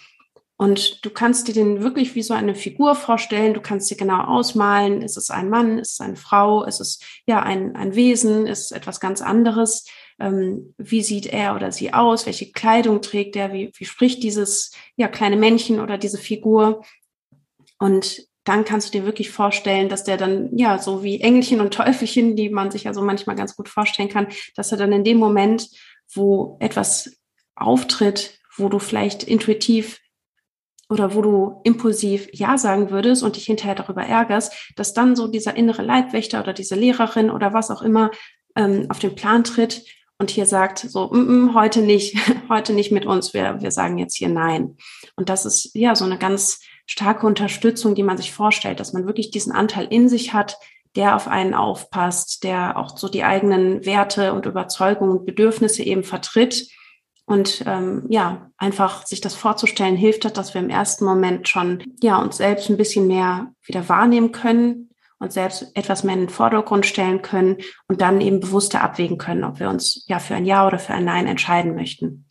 Und 0.58 1.04
du 1.04 1.10
kannst 1.10 1.50
dir 1.50 1.54
den 1.54 1.82
wirklich 1.82 2.16
wie 2.16 2.24
so 2.24 2.34
eine 2.34 2.56
Figur 2.56 2.96
vorstellen. 2.96 3.54
Du 3.54 3.60
kannst 3.60 3.92
dir 3.92 3.98
genau 3.98 4.22
ausmalen. 4.22 5.02
Ist 5.02 5.18
es 5.18 5.30
ein 5.30 5.50
Mann? 5.50 5.80
Ist 5.80 5.94
es 5.94 6.00
eine 6.00 6.16
Frau? 6.16 6.64
Ist 6.64 6.80
es 6.80 7.02
ja 7.26 7.44
ein, 7.44 7.76
ein 7.76 7.96
Wesen? 7.96 8.48
Ist 8.48 8.66
es 8.66 8.72
etwas 8.72 9.02
ganz 9.02 9.22
anderes? 9.22 9.86
Ähm, 10.20 10.74
wie 10.78 11.02
sieht 11.02 11.28
er 11.28 11.56
oder 11.56 11.72
sie 11.72 11.94
aus, 11.94 12.26
welche 12.26 12.52
Kleidung 12.52 13.02
trägt 13.02 13.36
er, 13.36 13.54
wie, 13.54 13.72
wie 13.76 13.86
spricht 13.86 14.24
dieses 14.24 14.72
ja, 14.96 15.08
kleine 15.08 15.38
Männchen 15.38 15.80
oder 15.80 15.98
diese 15.98 16.18
Figur. 16.18 16.84
Und 17.80 18.28
dann 18.46 18.64
kannst 18.64 18.94
du 18.94 19.00
dir 19.00 19.06
wirklich 19.06 19.32
vorstellen, 19.32 19.90
dass 19.90 20.04
der 20.04 20.18
dann, 20.18 20.56
ja, 20.56 20.78
so 20.78 21.04
wie 21.04 21.20
Engelchen 21.20 21.62
und 21.62 21.74
Teufelchen, 21.74 22.36
die 22.36 22.50
man 22.50 22.72
sich 22.72 22.84
ja 22.84 22.94
so 22.94 23.02
manchmal 23.02 23.36
ganz 23.36 23.56
gut 23.56 23.68
vorstellen 23.68 24.10
kann, 24.10 24.28
dass 24.56 24.72
er 24.72 24.78
dann 24.78 24.92
in 24.92 25.04
dem 25.04 25.18
Moment, 25.18 25.68
wo 26.14 26.58
etwas 26.60 27.18
auftritt, 27.56 28.40
wo 28.56 28.70
du 28.70 28.80
vielleicht 28.80 29.24
intuitiv 29.24 30.00
oder 30.90 31.16
wo 31.16 31.22
du 31.24 31.62
impulsiv 31.64 32.30
Ja 32.32 32.58
sagen 32.60 32.92
würdest 32.92 33.24
und 33.24 33.36
dich 33.36 33.46
hinterher 33.46 33.76
darüber 33.76 34.04
ärgerst, 34.04 34.54
dass 34.76 34.94
dann 34.94 35.16
so 35.16 35.28
dieser 35.28 35.58
innere 35.58 35.82
Leibwächter 35.82 36.40
oder 36.40 36.54
diese 36.54 36.76
Lehrerin 36.76 37.32
oder 37.32 37.54
was 37.54 37.72
auch 37.72 37.82
immer 37.82 38.12
ähm, 38.56 38.86
auf 38.90 39.00
den 39.00 39.16
Plan 39.16 39.44
tritt 39.44 39.84
und 40.18 40.32
hier 40.32 40.46
sagt, 40.46 40.80
so, 40.80 41.10
mm, 41.12 41.46
mm, 41.46 41.56
heute 41.56 41.82
nicht, 41.82 42.16
heute 42.50 42.74
nicht 42.74 42.92
mit 42.92 43.06
uns, 43.06 43.34
wir, 43.34 43.62
wir 43.62 43.72
sagen 43.72 43.98
jetzt 43.98 44.16
hier 44.16 44.30
Nein. 44.30 44.78
Und 45.16 45.30
das 45.30 45.46
ist 45.46 45.72
ja 45.74 45.96
so 45.96 46.06
eine 46.06 46.18
ganz 46.18 46.62
starke 46.86 47.28
Unterstützung, 47.28 47.96
die 47.96 48.04
man 48.04 48.18
sich 48.18 48.32
vorstellt, 48.32 48.80
dass 48.80 48.94
man 48.94 49.06
wirklich 49.06 49.32
diesen 49.32 49.52
Anteil 49.52 49.88
in 49.90 50.08
sich 50.08 50.34
hat, 50.34 50.58
der 50.96 51.16
auf 51.16 51.28
einen 51.28 51.54
aufpasst, 51.54 52.44
der 52.44 52.78
auch 52.78 52.98
so 52.98 53.10
die 53.10 53.24
eigenen 53.24 53.86
Werte 53.86 54.34
und 54.34 54.46
Überzeugungen 54.46 55.20
und 55.20 55.26
Bedürfnisse 55.26 55.84
eben 55.84 56.04
vertritt. 56.04 56.70
Und 57.26 57.64
ähm, 57.66 58.06
ja, 58.08 58.52
einfach 58.58 59.06
sich 59.06 59.20
das 59.20 59.34
vorzustellen, 59.34 59.98
hilft 59.98 60.26
hat, 60.26 60.38
dass 60.38 60.54
wir 60.54 60.62
im 60.62 60.70
ersten 60.70 61.06
Moment 61.06 61.50
schon 61.50 61.84
ja 62.02 62.22
uns 62.22 62.38
selbst 62.38 62.70
ein 62.70 62.78
bisschen 62.78 63.08
mehr 63.08 63.52
wieder 63.66 63.90
wahrnehmen 63.90 64.32
können, 64.32 64.92
uns 65.20 65.34
selbst 65.34 65.72
etwas 65.76 66.04
mehr 66.04 66.16
in 66.16 66.22
den 66.22 66.30
Vordergrund 66.30 66.86
stellen 66.86 67.22
können 67.22 67.58
und 67.88 68.02
dann 68.02 68.22
eben 68.22 68.40
bewusster 68.40 68.82
abwägen 68.82 69.18
können, 69.18 69.44
ob 69.44 69.60
wir 69.60 69.70
uns 69.70 70.06
ja 70.08 70.20
für 70.20 70.36
ein 70.36 70.46
Ja 70.46 70.68
oder 70.68 70.80
für 70.80 70.94
ein 70.94 71.06
Nein 71.06 71.28
entscheiden 71.28 71.76
möchten. 71.76 72.26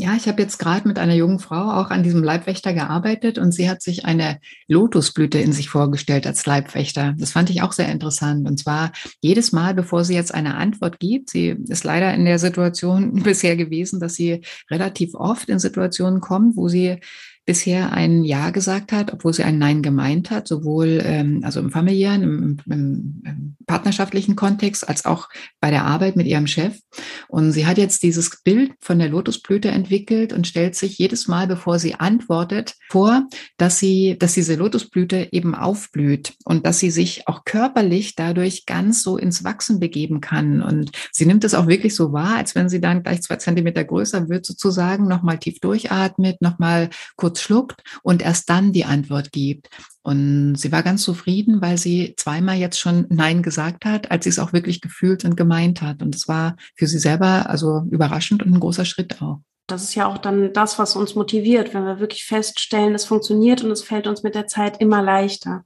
Ja, 0.00 0.14
ich 0.14 0.28
habe 0.28 0.40
jetzt 0.40 0.58
gerade 0.58 0.86
mit 0.86 0.96
einer 0.96 1.16
jungen 1.16 1.40
Frau 1.40 1.72
auch 1.72 1.90
an 1.90 2.04
diesem 2.04 2.22
Leibwächter 2.22 2.72
gearbeitet 2.72 3.36
und 3.36 3.50
sie 3.50 3.68
hat 3.68 3.82
sich 3.82 4.04
eine 4.04 4.38
Lotusblüte 4.68 5.40
in 5.40 5.52
sich 5.52 5.70
vorgestellt 5.70 6.24
als 6.24 6.46
Leibwächter. 6.46 7.16
Das 7.18 7.32
fand 7.32 7.50
ich 7.50 7.62
auch 7.62 7.72
sehr 7.72 7.88
interessant. 7.88 8.46
Und 8.46 8.60
zwar 8.60 8.92
jedes 9.20 9.50
Mal, 9.50 9.74
bevor 9.74 10.04
sie 10.04 10.14
jetzt 10.14 10.32
eine 10.32 10.54
Antwort 10.54 11.00
gibt, 11.00 11.30
sie 11.30 11.56
ist 11.66 11.82
leider 11.82 12.14
in 12.14 12.26
der 12.26 12.38
Situation 12.38 13.12
bisher 13.24 13.56
gewesen, 13.56 13.98
dass 13.98 14.14
sie 14.14 14.42
relativ 14.70 15.14
oft 15.14 15.48
in 15.48 15.58
Situationen 15.58 16.20
kommt, 16.20 16.56
wo 16.56 16.68
sie 16.68 17.00
bisher 17.48 17.94
ein 17.94 18.24
Ja 18.24 18.50
gesagt 18.50 18.92
hat, 18.92 19.10
obwohl 19.10 19.32
sie 19.32 19.42
ein 19.42 19.56
Nein 19.56 19.80
gemeint 19.80 20.30
hat, 20.30 20.46
sowohl 20.46 21.00
ähm, 21.02 21.40
also 21.44 21.60
im 21.60 21.70
familiären, 21.70 22.22
im, 22.22 22.56
im, 22.66 23.22
im 23.24 23.56
partnerschaftlichen 23.66 24.36
Kontext 24.36 24.86
als 24.86 25.06
auch 25.06 25.30
bei 25.58 25.70
der 25.70 25.86
Arbeit 25.86 26.14
mit 26.14 26.26
ihrem 26.26 26.46
Chef. 26.46 26.78
Und 27.26 27.52
sie 27.52 27.66
hat 27.66 27.78
jetzt 27.78 28.02
dieses 28.02 28.42
Bild 28.42 28.72
von 28.80 28.98
der 28.98 29.08
Lotusblüte 29.08 29.70
entwickelt 29.70 30.34
und 30.34 30.46
stellt 30.46 30.74
sich 30.74 30.98
jedes 30.98 31.26
Mal, 31.26 31.46
bevor 31.46 31.78
sie 31.78 31.94
antwortet, 31.94 32.74
vor, 32.90 33.26
dass 33.56 33.78
sie, 33.78 34.18
dass 34.18 34.34
diese 34.34 34.56
Lotusblüte 34.56 35.28
eben 35.32 35.54
aufblüht 35.54 36.34
und 36.44 36.66
dass 36.66 36.78
sie 36.80 36.90
sich 36.90 37.28
auch 37.28 37.46
körperlich 37.46 38.14
dadurch 38.14 38.66
ganz 38.66 39.02
so 39.02 39.16
ins 39.16 39.42
Wachsen 39.42 39.80
begeben 39.80 40.20
kann. 40.20 40.60
Und 40.60 40.90
sie 41.12 41.24
nimmt 41.24 41.44
es 41.44 41.54
auch 41.54 41.66
wirklich 41.66 41.94
so 41.94 42.12
wahr, 42.12 42.36
als 42.36 42.54
wenn 42.54 42.68
sie 42.68 42.82
dann 42.82 43.02
gleich 43.02 43.22
zwei 43.22 43.36
Zentimeter 43.36 43.84
größer 43.84 44.28
wird, 44.28 44.44
sozusagen, 44.44 45.08
nochmal 45.08 45.38
tief 45.38 45.60
durchatmet, 45.60 46.42
nochmal 46.42 46.90
kurz 47.38 47.42
schluckt 47.42 47.82
und 48.02 48.22
erst 48.22 48.50
dann 48.50 48.72
die 48.72 48.84
Antwort 48.84 49.32
gibt. 49.32 49.68
Und 50.02 50.56
sie 50.56 50.72
war 50.72 50.82
ganz 50.82 51.02
zufrieden, 51.02 51.60
weil 51.60 51.76
sie 51.76 52.14
zweimal 52.16 52.56
jetzt 52.56 52.78
schon 52.78 53.06
Nein 53.10 53.42
gesagt 53.42 53.84
hat, 53.84 54.10
als 54.10 54.24
sie 54.24 54.30
es 54.30 54.38
auch 54.38 54.52
wirklich 54.52 54.80
gefühlt 54.80 55.24
und 55.24 55.36
gemeint 55.36 55.82
hat. 55.82 56.02
Und 56.02 56.14
es 56.14 56.28
war 56.28 56.56
für 56.74 56.86
sie 56.86 56.98
selber 56.98 57.48
also 57.48 57.82
überraschend 57.90 58.42
und 58.42 58.54
ein 58.54 58.60
großer 58.60 58.84
Schritt 58.84 59.20
auch. 59.20 59.40
Das 59.66 59.82
ist 59.82 59.94
ja 59.94 60.06
auch 60.06 60.16
dann 60.16 60.52
das, 60.54 60.78
was 60.78 60.96
uns 60.96 61.14
motiviert, 61.14 61.74
wenn 61.74 61.84
wir 61.84 62.00
wirklich 62.00 62.24
feststellen, 62.24 62.94
es 62.94 63.04
funktioniert 63.04 63.62
und 63.62 63.70
es 63.70 63.82
fällt 63.82 64.06
uns 64.06 64.22
mit 64.22 64.34
der 64.34 64.46
Zeit 64.46 64.80
immer 64.80 65.02
leichter. 65.02 65.64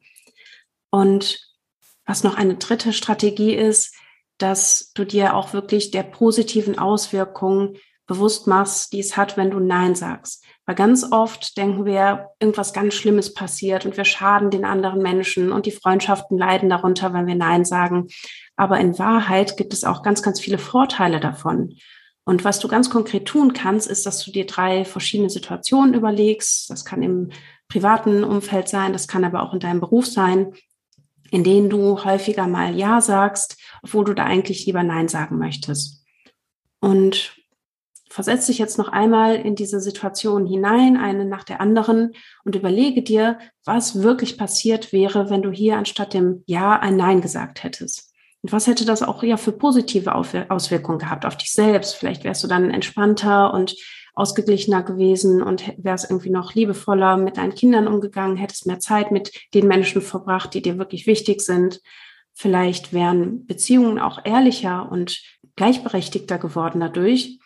Und 0.91 1.39
was 2.05 2.25
noch 2.25 2.37
eine 2.37 2.57
dritte 2.57 2.93
Strategie 2.93 3.55
ist, 3.55 3.95
dass 4.39 4.91
du 4.95 5.05
dir 5.05 5.37
auch 5.37 5.53
wirklich 5.53 5.93
der 5.93 6.03
positiven 6.03 6.81
Auswirkungen 6.81 7.77
bewusst 8.09 8.49
machst, 8.49 8.93
die 8.93 8.99
es 8.99 9.17
hat, 9.17 9.37
wenn 9.37 9.53
du 9.53 9.61
Nein 9.61 9.95
sagst. 9.95 10.42
Weil 10.65 10.77
ganz 10.77 11.11
oft 11.11 11.57
denken 11.57 11.85
wir, 11.85 12.29
irgendwas 12.39 12.73
ganz 12.73 12.95
Schlimmes 12.95 13.35
passiert 13.35 13.85
und 13.85 13.97
wir 13.97 14.05
schaden 14.05 14.51
den 14.51 14.65
anderen 14.65 15.03
Menschen 15.03 15.51
und 15.51 15.67
die 15.67 15.73
Freundschaften 15.73 16.39
leiden 16.39 16.71
darunter, 16.71 17.13
wenn 17.13 17.27
wir 17.27 17.35
Nein 17.35 17.65
sagen. 17.65 18.09
Aber 18.57 18.79
in 18.79 18.99
Wahrheit 18.99 19.57
gibt 19.57 19.73
es 19.73 19.83
auch 19.83 20.03
ganz, 20.03 20.23
ganz 20.23 20.41
viele 20.41 20.59
Vorteile 20.59 21.19
davon. 21.19 21.75
Und 22.25 22.45
was 22.45 22.61
du 22.61 22.69
ganz 22.69 22.91
konkret 22.91 23.27
tun 23.27 23.53
kannst, 23.53 23.89
ist, 23.89 24.07
dass 24.07 24.25
du 24.25 24.31
dir 24.31 24.47
drei 24.47 24.85
verschiedene 24.85 25.31
Situationen 25.31 25.95
überlegst. 25.95 26.71
Das 26.71 26.85
kann 26.85 27.03
im 27.03 27.31
privaten 27.69 28.23
Umfeld 28.23 28.69
sein, 28.69 28.93
das 28.93 29.09
kann 29.09 29.25
aber 29.25 29.43
auch 29.43 29.55
in 29.55 29.61
deinem 29.61 29.81
Beruf 29.81 30.07
sein, 30.07 30.53
in 31.31 31.43
denen 31.43 31.71
du 31.71 32.05
häufiger 32.05 32.47
mal 32.47 32.77
Ja 32.77 33.01
sagst, 33.01 33.57
obwohl 33.83 34.05
du 34.05 34.15
da 34.15 34.25
eigentlich 34.25 34.67
lieber 34.67 34.83
Nein 34.83 35.09
sagen 35.09 35.39
möchtest. 35.39 36.05
Und 36.81 37.42
versetz 38.13 38.47
dich 38.47 38.59
jetzt 38.59 38.79
noch 38.79 38.89
einmal 38.89 39.37
in 39.37 39.55
diese 39.55 39.81
Situation 39.81 40.47
hinein, 40.47 40.97
eine 40.97 41.25
nach 41.25 41.45
der 41.45 41.61
anderen, 41.61 42.13
und 42.45 42.55
überlege 42.55 43.03
dir, 43.03 43.39
was 43.65 44.03
wirklich 44.03 44.37
passiert 44.37 44.93
wäre, 44.93 45.31
wenn 45.31 45.43
du 45.43 45.51
hier 45.51 45.79
anstatt 45.79 46.13
dem 46.15 46.43
Ja 46.47 46.79
ein 46.79 46.97
Nein 46.97 47.21
gesagt 47.23 47.65
hättest. 47.65 48.13
Und 48.43 48.53
was 48.53 48.67
hätte 48.67 48.85
das 48.85 49.03
auch 49.03 49.23
ja 49.23 49.37
für 49.37 49.53
positive 49.53 50.15
Auswirkungen 50.15 50.99
gehabt 50.99 51.25
auf 51.25 51.37
dich 51.37 51.53
selbst? 51.53 51.95
Vielleicht 51.95 52.25
wärst 52.25 52.45
du 52.45 52.49
dann 52.49 52.71
entspannter 52.71 53.55
und 53.55 53.77
ausgeglichener 54.15 54.83
gewesen 54.83 55.43
und 55.43 55.73
wärst 55.79 56.11
irgendwie 56.11 56.31
noch 56.31 56.55
liebevoller 56.55 57.17
mit 57.17 57.39
deinen 57.39 57.55
Kindern 57.55 57.89
umgegangen, 57.89 58.37
hättest 58.37 58.67
mehr 58.67 58.81
Zeit 58.81 59.11
mit 59.11 59.33
den 59.55 59.67
Menschen 59.67 60.03
verbracht, 60.03 60.53
die 60.53 60.61
dir 60.61 60.77
wirklich 60.77 61.07
wichtig 61.07 61.41
sind. 61.41 61.81
Vielleicht 62.35 62.93
wären 62.93 63.47
Beziehungen 63.47 63.99
auch 63.99 64.19
ehrlicher 64.25 64.91
und 64.91 65.23
gleichberechtigter 65.57 66.39
geworden 66.39 66.81
dadurch. 66.81 67.39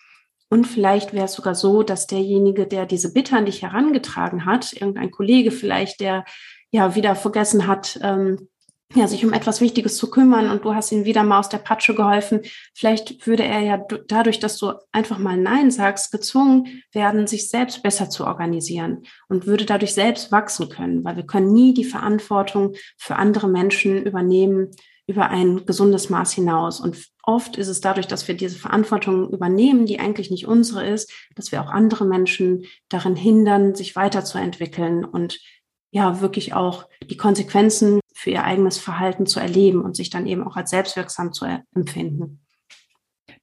Und 0.49 0.67
vielleicht 0.67 1.13
wäre 1.13 1.25
es 1.25 1.33
sogar 1.33 1.55
so, 1.55 1.83
dass 1.83 2.07
derjenige, 2.07 2.67
der 2.67 2.87
diese 2.87 3.13
Bitte 3.13 3.37
an 3.37 3.47
dich 3.47 3.63
herangetragen 3.63 4.45
hat, 4.45 4.73
irgendein 4.73 5.11
Kollege 5.11 5.51
vielleicht, 5.51 6.01
der 6.01 6.25
ja 6.71 6.95
wieder 6.95 7.15
vergessen 7.17 7.67
hat, 7.67 7.99
ähm, 8.03 8.49
ja, 8.95 9.09
sich 9.09 9.25
um 9.25 9.33
etwas 9.33 9.61
Wichtiges 9.61 9.97
zu 9.97 10.11
kümmern 10.11 10.49
und 10.49 10.65
du 10.65 10.75
hast 10.75 10.93
ihm 10.93 11.05
wieder 11.05 11.25
mal 11.25 11.41
aus 11.41 11.49
der 11.49 11.59
Patsche 11.59 11.95
geholfen. 11.95 12.43
Vielleicht 12.73 13.27
würde 13.27 13.43
er 13.43 13.61
ja 13.61 13.85
dadurch, 14.07 14.39
dass 14.39 14.59
du 14.59 14.75
einfach 14.93 15.19
mal 15.19 15.37
Nein 15.37 15.73
sagst, 15.73 16.13
gezwungen 16.13 16.83
werden, 16.93 17.27
sich 17.27 17.49
selbst 17.49 17.83
besser 17.83 18.09
zu 18.11 18.25
organisieren 18.25 19.03
und 19.29 19.47
würde 19.47 19.65
dadurch 19.65 19.93
selbst 19.93 20.31
wachsen 20.31 20.69
können, 20.69 21.05
weil 21.05 21.17
wir 21.17 21.27
können 21.27 21.53
nie 21.53 21.75
die 21.75 21.85
Verantwortung 21.85 22.75
für 22.97 23.17
andere 23.17 23.49
Menschen 23.49 24.05
übernehmen 24.05 24.71
über 25.07 25.31
ein 25.31 25.67
gesundes 25.67 26.11
Maß 26.11 26.33
hinaus. 26.33 26.81
Und 26.81 27.07
oft 27.23 27.57
ist 27.57 27.69
es 27.69 27.81
dadurch, 27.81 28.07
dass 28.07 28.27
wir 28.27 28.37
diese 28.37 28.59
Verantwortung 28.59 29.31
übernehmen, 29.31 29.87
die 29.87 30.01
eigentlich 30.01 30.31
nicht 30.31 30.47
unsere 30.47 30.87
ist, 30.87 31.13
dass 31.35 31.53
wir 31.53 31.63
auch 31.63 31.71
andere 31.71 32.05
Menschen 32.05 32.65
darin 32.89 33.17
hindern, 33.17 33.75
sich 33.75 33.95
weiterzuentwickeln 33.95 35.05
und 35.05 35.39
ja, 35.91 36.21
wirklich 36.21 36.55
auch 36.55 36.89
die 37.09 37.17
Konsequenzen 37.17 38.01
für 38.13 38.31
ihr 38.31 38.45
eigenes 38.45 38.79
Verhalten 38.79 39.27
zu 39.27 39.41
erleben 39.41 39.83
und 39.83 39.97
sich 39.97 40.11
dann 40.11 40.27
eben 40.27 40.43
auch 40.43 40.57
als 40.57 40.71
selbstwirksam 40.71 41.33
zu 41.33 41.47
empfinden. 41.75 42.46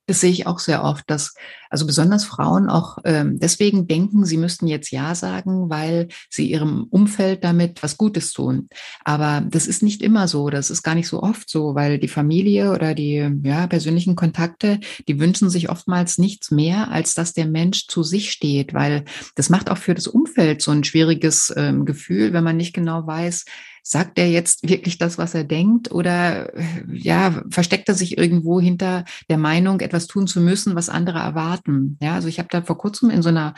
Das 0.05 0.19
sehe 0.19 0.31
ich 0.31 0.47
auch 0.47 0.59
sehr 0.59 0.83
oft, 0.83 1.09
dass 1.09 1.33
also 1.73 1.87
besonders 1.87 2.23
Frauen 2.23 2.69
auch 2.69 2.99
ähm, 3.03 3.39
deswegen 3.39 3.87
denken, 3.87 4.25
sie 4.25 4.37
müssten 4.37 4.67
jetzt 4.67 4.91
Ja 4.91 5.15
sagen, 5.15 5.71
weil 5.71 6.07
sie 6.29 6.51
ihrem 6.51 6.83
Umfeld 6.91 7.43
damit 7.43 7.81
was 7.81 7.97
Gutes 7.97 8.31
tun. 8.31 8.69
Aber 9.03 9.41
das 9.49 9.65
ist 9.65 9.81
nicht 9.81 10.03
immer 10.03 10.27
so, 10.27 10.51
das 10.51 10.69
ist 10.69 10.83
gar 10.83 10.93
nicht 10.93 11.07
so 11.07 11.23
oft 11.23 11.49
so, 11.49 11.73
weil 11.73 11.97
die 11.97 12.07
Familie 12.07 12.73
oder 12.73 12.93
die 12.93 13.27
ja, 13.41 13.65
persönlichen 13.65 14.15
Kontakte, 14.15 14.79
die 15.07 15.19
wünschen 15.19 15.49
sich 15.49 15.71
oftmals 15.71 16.19
nichts 16.19 16.51
mehr, 16.51 16.91
als 16.91 17.15
dass 17.15 17.33
der 17.33 17.47
Mensch 17.47 17.87
zu 17.87 18.03
sich 18.03 18.31
steht, 18.31 18.75
weil 18.75 19.05
das 19.33 19.49
macht 19.49 19.71
auch 19.71 19.79
für 19.79 19.95
das 19.95 20.05
Umfeld 20.05 20.61
so 20.61 20.69
ein 20.69 20.83
schwieriges 20.83 21.51
ähm, 21.57 21.85
Gefühl, 21.85 22.33
wenn 22.33 22.43
man 22.43 22.57
nicht 22.57 22.73
genau 22.73 23.07
weiß, 23.07 23.45
sagt 23.83 24.17
er 24.17 24.29
jetzt 24.29 24.67
wirklich 24.67 24.97
das, 24.97 25.17
was 25.17 25.35
er 25.35 25.43
denkt 25.43 25.91
oder 25.91 26.51
ja, 26.91 27.43
versteckt 27.49 27.89
er 27.89 27.95
sich 27.95 28.17
irgendwo 28.17 28.59
hinter 28.59 29.03
der 29.29 29.37
Meinung, 29.37 29.81
etwas 29.81 30.07
tun 30.07 30.25
zu 30.25 30.39
müssen, 30.39 30.75
was 30.75 30.89
andere 30.89 31.19
erwarten? 31.19 31.97
Ja, 32.01 32.15
also 32.15 32.29
ich 32.29 32.39
habe 32.39 32.47
da 32.49 32.61
vor 32.61 32.77
kurzem 32.77 33.09
in 33.09 33.21
so 33.21 33.29
einer 33.29 33.53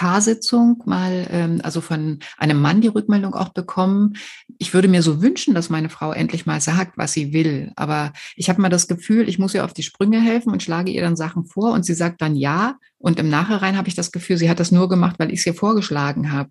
Paarsitzung 0.00 0.82
mal, 0.86 1.26
ähm, 1.30 1.60
also 1.62 1.80
von 1.80 2.20
einem 2.38 2.60
Mann 2.60 2.80
die 2.80 2.88
Rückmeldung 2.88 3.34
auch 3.34 3.50
bekommen. 3.50 4.14
Ich 4.58 4.72
würde 4.72 4.88
mir 4.88 5.02
so 5.02 5.20
wünschen, 5.20 5.54
dass 5.54 5.68
meine 5.68 5.90
Frau 5.90 6.12
endlich 6.12 6.46
mal 6.46 6.60
sagt, 6.60 6.96
was 6.96 7.12
sie 7.12 7.32
will. 7.32 7.72
Aber 7.76 8.12
ich 8.34 8.48
habe 8.48 8.62
mal 8.62 8.70
das 8.70 8.88
Gefühl, 8.88 9.28
ich 9.28 9.38
muss 9.38 9.54
ihr 9.54 9.64
auf 9.64 9.74
die 9.74 9.82
Sprünge 9.82 10.20
helfen 10.20 10.52
und 10.52 10.62
schlage 10.62 10.90
ihr 10.90 11.02
dann 11.02 11.16
Sachen 11.16 11.44
vor 11.44 11.72
und 11.72 11.84
sie 11.84 11.94
sagt 11.94 12.22
dann 12.22 12.34
ja. 12.34 12.78
Und 12.98 13.18
im 13.18 13.28
Nachhinein 13.28 13.76
habe 13.76 13.88
ich 13.88 13.94
das 13.94 14.12
Gefühl, 14.12 14.38
sie 14.38 14.48
hat 14.48 14.60
das 14.60 14.72
nur 14.72 14.88
gemacht, 14.88 15.16
weil 15.18 15.32
ich 15.32 15.40
es 15.40 15.46
ihr 15.46 15.54
vorgeschlagen 15.54 16.32
habe. 16.32 16.50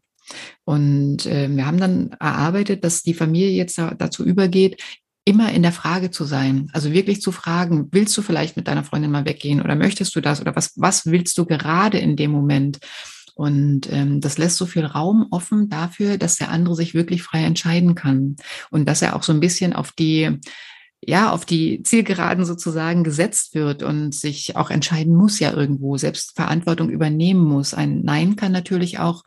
Und 0.63 1.25
äh, 1.25 1.49
wir 1.49 1.65
haben 1.65 1.79
dann 1.79 2.11
erarbeitet, 2.19 2.83
dass 2.83 3.03
die 3.03 3.13
Familie 3.13 3.51
jetzt 3.51 3.77
da, 3.77 3.93
dazu 3.93 4.23
übergeht, 4.23 4.81
immer 5.25 5.51
in 5.51 5.61
der 5.61 5.71
Frage 5.71 6.11
zu 6.11 6.25
sein. 6.25 6.69
Also 6.73 6.91
wirklich 6.91 7.21
zu 7.21 7.31
fragen, 7.31 7.87
willst 7.91 8.17
du 8.17 8.21
vielleicht 8.21 8.57
mit 8.57 8.67
deiner 8.67 8.83
Freundin 8.83 9.11
mal 9.11 9.25
weggehen 9.25 9.61
oder 9.61 9.75
möchtest 9.75 10.15
du 10.15 10.21
das 10.21 10.41
oder 10.41 10.55
was, 10.55 10.73
was 10.75 11.05
willst 11.05 11.37
du 11.37 11.45
gerade 11.45 11.99
in 11.99 12.15
dem 12.15 12.31
Moment? 12.31 12.79
Und 13.35 13.89
ähm, 13.91 14.19
das 14.19 14.37
lässt 14.37 14.57
so 14.57 14.65
viel 14.65 14.85
Raum 14.85 15.27
offen 15.31 15.69
dafür, 15.69 16.17
dass 16.17 16.35
der 16.35 16.49
andere 16.49 16.75
sich 16.75 16.93
wirklich 16.93 17.23
frei 17.23 17.43
entscheiden 17.43 17.95
kann 17.95 18.35
und 18.69 18.85
dass 18.89 19.01
er 19.01 19.15
auch 19.15 19.23
so 19.23 19.31
ein 19.31 19.39
bisschen 19.39 19.71
auf 19.71 19.91
die 19.91 20.39
ja, 21.01 21.31
auf 21.31 21.45
die 21.45 21.81
Zielgeraden 21.83 22.45
sozusagen 22.45 23.03
gesetzt 23.03 23.55
wird 23.55 23.83
und 23.83 24.13
sich 24.13 24.55
auch 24.55 24.69
entscheiden 24.69 25.15
muss 25.15 25.39
ja 25.39 25.53
irgendwo, 25.53 25.97
selbst 25.97 26.35
Verantwortung 26.35 26.89
übernehmen 26.89 27.43
muss. 27.43 27.73
Ein 27.73 28.01
Nein 28.03 28.35
kann 28.35 28.51
natürlich 28.51 28.99
auch 28.99 29.23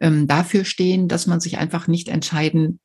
ähm, 0.00 0.26
dafür 0.26 0.64
stehen, 0.64 1.08
dass 1.08 1.26
man 1.26 1.40
sich 1.40 1.58
einfach 1.58 1.88
nicht 1.88 2.08
entscheiden 2.08 2.78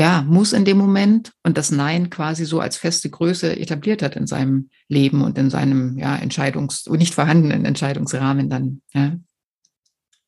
ja, 0.00 0.22
muss 0.22 0.54
in 0.54 0.64
dem 0.64 0.78
Moment 0.78 1.34
und 1.42 1.58
das 1.58 1.70
Nein 1.70 2.08
quasi 2.08 2.46
so 2.46 2.58
als 2.58 2.78
feste 2.78 3.10
Größe 3.10 3.60
etabliert 3.60 4.00
hat 4.00 4.16
in 4.16 4.26
seinem 4.26 4.70
Leben 4.88 5.22
und 5.22 5.36
in 5.36 5.50
seinem 5.50 5.98
ja, 5.98 6.16
Entscheidungs- 6.16 6.90
nicht 6.96 7.14
vorhandenen 7.14 7.66
Entscheidungsrahmen 7.66 8.48
dann. 8.48 8.80
Ja. 8.94 9.16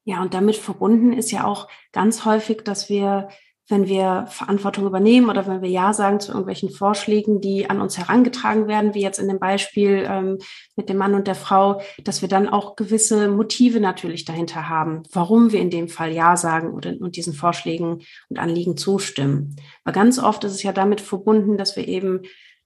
ja, 0.05 0.21
und 0.21 0.35
damit 0.35 0.57
verbunden 0.57 1.15
ist 1.15 1.31
ja 1.31 1.45
auch 1.45 1.69
ganz 1.91 2.27
häufig, 2.27 2.65
dass 2.65 2.91
wir 2.91 3.31
wenn 3.69 3.87
wir 3.87 4.27
Verantwortung 4.29 4.87
übernehmen 4.87 5.31
oder 5.31 5.47
wenn 5.47 5.63
wir 5.63 5.69
Ja 5.69 5.93
sagen 5.93 6.21
zu 6.21 6.33
irgendwelchen 6.33 6.71
Vorschlägen, 6.71 7.41
die 7.41 7.71
an 7.71 7.81
uns 7.81 7.97
herangetragen 7.97 8.67
werden, 8.67 8.95
wie 8.95 9.03
jetzt 9.03 9.19
in 9.19 9.29
dem 9.29 9.39
Beispiel 9.39 10.05
ähm, 10.09 10.39
mit 10.77 10.89
dem 10.89 10.97
Mann 10.97 11.15
und 11.15 11.27
der 11.27 11.37
Frau, 11.37 11.81
dass 12.03 12.23
wir 12.23 12.29
dann 12.29 12.49
auch 12.49 12.77
gewisse 12.77 13.29
Motive 13.29 13.81
natürlich 13.81 14.25
dahinter 14.25 14.69
haben, 14.69 15.05
warum 15.13 15.53
wir 15.53 15.61
in 15.61 15.71
dem 15.71 15.89
Fall 15.89 16.13
Ja 16.13 16.37
sagen 16.37 16.75
oder, 16.75 16.95
und 16.99 17.17
diesen 17.17 17.35
Vorschlägen 17.35 18.03
und 18.29 18.39
Anliegen 18.39 18.77
zustimmen. 18.77 19.57
Weil 19.85 19.95
ganz 19.95 20.19
oft 20.19 20.43
ist 20.45 20.53
es 20.53 20.63
ja 20.63 20.73
damit 20.73 21.01
verbunden, 21.01 21.57
dass 21.57 21.77
wir 21.77 21.87
eben 21.87 22.23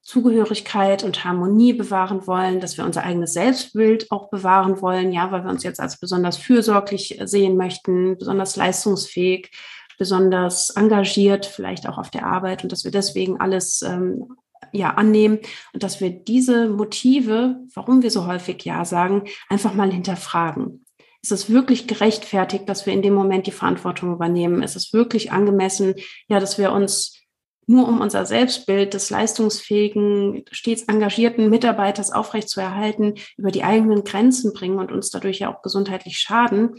Zugehörigkeit 0.06 1.02
und 1.02 1.24
Harmonie 1.24 1.72
bewahren 1.72 2.28
wollen, 2.28 2.60
dass 2.60 2.78
wir 2.78 2.84
unser 2.84 3.02
eigenes 3.02 3.32
Selbstbild 3.32 4.12
auch 4.12 4.30
bewahren 4.30 4.80
wollen, 4.80 5.12
ja, 5.12 5.32
weil 5.32 5.42
wir 5.42 5.50
uns 5.50 5.64
jetzt 5.64 5.80
als 5.80 5.98
besonders 5.98 6.36
fürsorglich 6.36 7.20
sehen 7.24 7.56
möchten, 7.56 8.16
besonders 8.16 8.54
leistungsfähig 8.54 9.50
besonders 9.98 10.70
engagiert, 10.70 11.46
vielleicht 11.46 11.88
auch 11.88 11.98
auf 11.98 12.10
der 12.10 12.26
Arbeit 12.26 12.62
und 12.62 12.72
dass 12.72 12.84
wir 12.84 12.90
deswegen 12.90 13.40
alles 13.40 13.82
ähm, 13.82 14.36
ja 14.72 14.90
annehmen 14.90 15.38
und 15.72 15.82
dass 15.82 16.00
wir 16.00 16.10
diese 16.10 16.68
Motive, 16.68 17.56
warum 17.74 18.02
wir 18.02 18.10
so 18.10 18.26
häufig 18.26 18.64
ja 18.64 18.84
sagen, 18.84 19.24
einfach 19.48 19.74
mal 19.74 19.90
hinterfragen. 19.90 20.84
Ist 21.22 21.32
es 21.32 21.50
wirklich 21.50 21.88
gerechtfertigt, 21.88 22.68
dass 22.68 22.86
wir 22.86 22.92
in 22.92 23.02
dem 23.02 23.14
Moment 23.14 23.46
die 23.46 23.52
Verantwortung 23.52 24.12
übernehmen? 24.12 24.62
Ist 24.62 24.76
es 24.76 24.92
wirklich 24.92 25.32
angemessen, 25.32 25.94
ja, 26.28 26.38
dass 26.38 26.56
wir 26.56 26.72
uns 26.72 27.20
nur 27.66 27.88
um 27.88 28.00
unser 28.00 28.24
Selbstbild 28.26 28.94
des 28.94 29.10
leistungsfähigen, 29.10 30.44
stets 30.52 30.84
engagierten 30.84 31.50
Mitarbeiters 31.50 32.12
aufrechtzuerhalten, 32.12 33.14
über 33.36 33.50
die 33.50 33.64
eigenen 33.64 34.04
Grenzen 34.04 34.52
bringen 34.52 34.78
und 34.78 34.92
uns 34.92 35.10
dadurch 35.10 35.40
ja 35.40 35.52
auch 35.52 35.62
gesundheitlich 35.62 36.18
schaden. 36.18 36.76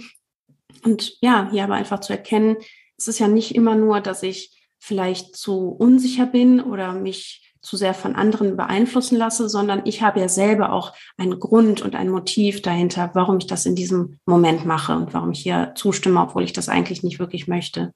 Und 0.83 1.17
ja, 1.21 1.49
hier 1.51 1.65
aber 1.65 1.75
einfach 1.75 1.99
zu 1.99 2.13
erkennen, 2.13 2.55
es 2.97 3.07
ist 3.07 3.19
ja 3.19 3.27
nicht 3.27 3.55
immer 3.55 3.75
nur, 3.75 4.01
dass 4.01 4.23
ich 4.23 4.57
vielleicht 4.79 5.35
zu 5.35 5.69
unsicher 5.69 6.25
bin 6.25 6.61
oder 6.61 6.93
mich 6.93 7.53
zu 7.61 7.75
sehr 7.75 7.93
von 7.93 8.15
anderen 8.15 8.55
beeinflussen 8.55 9.17
lasse, 9.17 9.49
sondern 9.49 9.81
ich 9.85 10.01
habe 10.01 10.19
ja 10.19 10.29
selber 10.29 10.71
auch 10.71 10.93
einen 11.17 11.39
Grund 11.39 11.81
und 11.81 11.95
ein 11.95 12.09
Motiv 12.09 12.61
dahinter, 12.61 13.11
warum 13.13 13.39
ich 13.39 13.47
das 13.47 13.65
in 13.65 13.75
diesem 13.75 14.19
Moment 14.25 14.65
mache 14.65 14.95
und 14.95 15.13
warum 15.13 15.31
ich 15.31 15.41
hier 15.41 15.73
zustimme, 15.75 16.21
obwohl 16.21 16.43
ich 16.43 16.53
das 16.53 16.69
eigentlich 16.69 17.03
nicht 17.03 17.19
wirklich 17.19 17.47
möchte. 17.47 17.91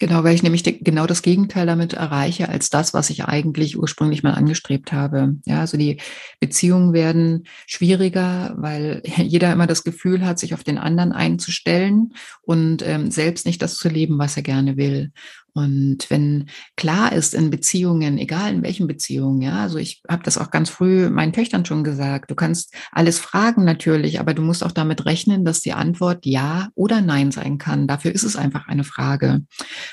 Genau, 0.00 0.22
weil 0.22 0.34
ich 0.34 0.44
nämlich 0.44 0.62
genau 0.62 1.06
das 1.06 1.22
Gegenteil 1.22 1.66
damit 1.66 1.92
erreiche 1.92 2.48
als 2.48 2.70
das, 2.70 2.94
was 2.94 3.10
ich 3.10 3.24
eigentlich 3.24 3.76
ursprünglich 3.76 4.22
mal 4.22 4.34
angestrebt 4.34 4.92
habe. 4.92 5.36
Ja, 5.44 5.58
also 5.58 5.76
die 5.76 6.00
Beziehungen 6.38 6.92
werden 6.92 7.48
schwieriger, 7.66 8.54
weil 8.56 9.02
jeder 9.16 9.52
immer 9.52 9.66
das 9.66 9.82
Gefühl 9.82 10.24
hat, 10.24 10.38
sich 10.38 10.54
auf 10.54 10.62
den 10.62 10.78
anderen 10.78 11.10
einzustellen 11.10 12.14
und 12.42 12.86
ähm, 12.86 13.10
selbst 13.10 13.44
nicht 13.44 13.60
das 13.60 13.76
zu 13.76 13.88
leben, 13.88 14.18
was 14.18 14.36
er 14.36 14.44
gerne 14.44 14.76
will. 14.76 15.10
Und 15.58 16.06
wenn 16.08 16.48
klar 16.76 17.12
ist 17.12 17.34
in 17.34 17.50
Beziehungen, 17.50 18.16
egal 18.18 18.54
in 18.54 18.62
welchen 18.62 18.86
Beziehungen, 18.86 19.42
ja, 19.42 19.62
also 19.62 19.78
ich 19.78 20.02
habe 20.08 20.22
das 20.22 20.38
auch 20.38 20.52
ganz 20.52 20.70
früh 20.70 21.10
meinen 21.10 21.32
Töchtern 21.32 21.64
schon 21.64 21.82
gesagt, 21.82 22.30
du 22.30 22.36
kannst 22.36 22.72
alles 22.92 23.18
fragen 23.18 23.64
natürlich, 23.64 24.20
aber 24.20 24.34
du 24.34 24.42
musst 24.42 24.62
auch 24.62 24.70
damit 24.70 25.04
rechnen, 25.04 25.44
dass 25.44 25.60
die 25.60 25.72
Antwort 25.72 26.26
ja 26.26 26.68
oder 26.76 27.00
nein 27.00 27.32
sein 27.32 27.58
kann. 27.58 27.88
Dafür 27.88 28.12
ist 28.12 28.22
es 28.22 28.36
einfach 28.36 28.68
eine 28.68 28.84
Frage. 28.84 29.42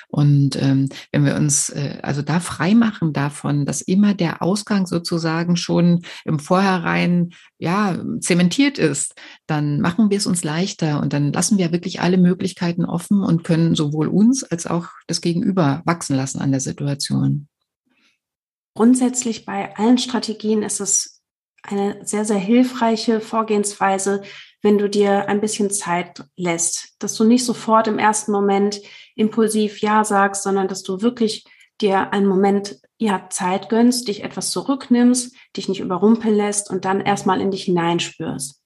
Und 0.07 0.55
ähm, 0.61 0.89
wenn 1.11 1.25
wir 1.25 1.35
uns 1.35 1.69
äh, 1.69 1.97
also 2.03 2.21
da 2.21 2.39
frei 2.39 2.75
machen 2.75 3.11
davon, 3.11 3.65
dass 3.65 3.81
immer 3.81 4.13
der 4.13 4.43
Ausgang 4.43 4.85
sozusagen 4.85 5.55
schon 5.55 6.01
im 6.25 6.37
Vorhinein 6.37 7.31
ja 7.57 7.97
zementiert 8.19 8.77
ist, 8.77 9.15
dann 9.47 9.81
machen 9.81 10.11
wir 10.11 10.17
es 10.17 10.27
uns 10.27 10.43
leichter 10.43 11.01
und 11.01 11.11
dann 11.11 11.33
lassen 11.33 11.57
wir 11.57 11.71
wirklich 11.71 12.01
alle 12.01 12.17
Möglichkeiten 12.17 12.85
offen 12.85 13.23
und 13.23 13.43
können 13.43 13.73
sowohl 13.73 14.09
uns 14.09 14.43
als 14.43 14.67
auch 14.67 14.89
das 15.07 15.21
Gegenüber 15.21 15.54
wachsen 15.55 16.15
lassen 16.15 16.41
an 16.41 16.51
der 16.51 16.61
Situation. 16.61 17.47
Grundsätzlich 18.75 19.45
bei 19.45 19.75
allen 19.77 19.97
Strategien 19.97 20.61
ist 20.63 20.81
es 20.81 21.21
eine 21.63 22.05
sehr, 22.05 22.25
sehr 22.25 22.37
hilfreiche 22.37 23.21
Vorgehensweise, 23.21 24.21
wenn 24.61 24.77
du 24.77 24.89
dir 24.89 25.27
ein 25.27 25.41
bisschen 25.41 25.71
Zeit 25.71 26.23
lässt, 26.35 26.95
dass 26.99 27.15
du 27.15 27.23
nicht 27.23 27.45
sofort 27.45 27.87
im 27.87 27.99
ersten 27.99 28.31
Moment 28.31 28.81
impulsiv 29.15 29.81
Ja 29.81 30.03
sagst, 30.03 30.43
sondern 30.43 30.67
dass 30.67 30.83
du 30.83 31.01
wirklich 31.01 31.45
dir 31.81 32.13
einen 32.13 32.27
Moment 32.27 32.79
ja, 32.97 33.27
Zeit 33.29 33.69
gönnst, 33.69 34.07
dich 34.07 34.23
etwas 34.23 34.51
zurücknimmst, 34.51 35.35
dich 35.57 35.67
nicht 35.67 35.81
überrumpeln 35.81 36.35
lässt 36.35 36.69
und 36.69 36.85
dann 36.85 37.01
erstmal 37.01 37.41
in 37.41 37.51
dich 37.51 37.63
hineinspürst. 37.63 38.63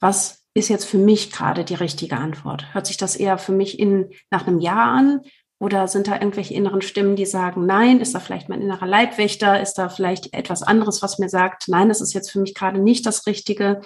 Was 0.00 0.44
ist 0.54 0.68
jetzt 0.68 0.86
für 0.86 0.98
mich 0.98 1.30
gerade 1.30 1.64
die 1.64 1.74
richtige 1.74 2.16
Antwort? 2.16 2.72
Hört 2.74 2.86
sich 2.86 2.96
das 2.96 3.16
eher 3.16 3.38
für 3.38 3.52
mich 3.52 3.78
in, 3.78 4.10
nach 4.30 4.46
einem 4.46 4.60
Ja 4.60 4.92
an? 4.92 5.20
Oder 5.60 5.88
sind 5.88 6.06
da 6.06 6.14
irgendwelche 6.14 6.54
inneren 6.54 6.82
Stimmen, 6.82 7.16
die 7.16 7.26
sagen, 7.26 7.66
nein, 7.66 8.00
ist 8.00 8.14
da 8.14 8.20
vielleicht 8.20 8.48
mein 8.48 8.62
innerer 8.62 8.86
Leibwächter? 8.86 9.60
Ist 9.60 9.74
da 9.74 9.88
vielleicht 9.88 10.32
etwas 10.32 10.62
anderes, 10.62 11.02
was 11.02 11.18
mir 11.18 11.28
sagt, 11.28 11.64
nein, 11.66 11.88
das 11.88 12.00
ist 12.00 12.12
jetzt 12.12 12.30
für 12.30 12.40
mich 12.40 12.54
gerade 12.54 12.80
nicht 12.80 13.04
das 13.06 13.26
Richtige? 13.26 13.80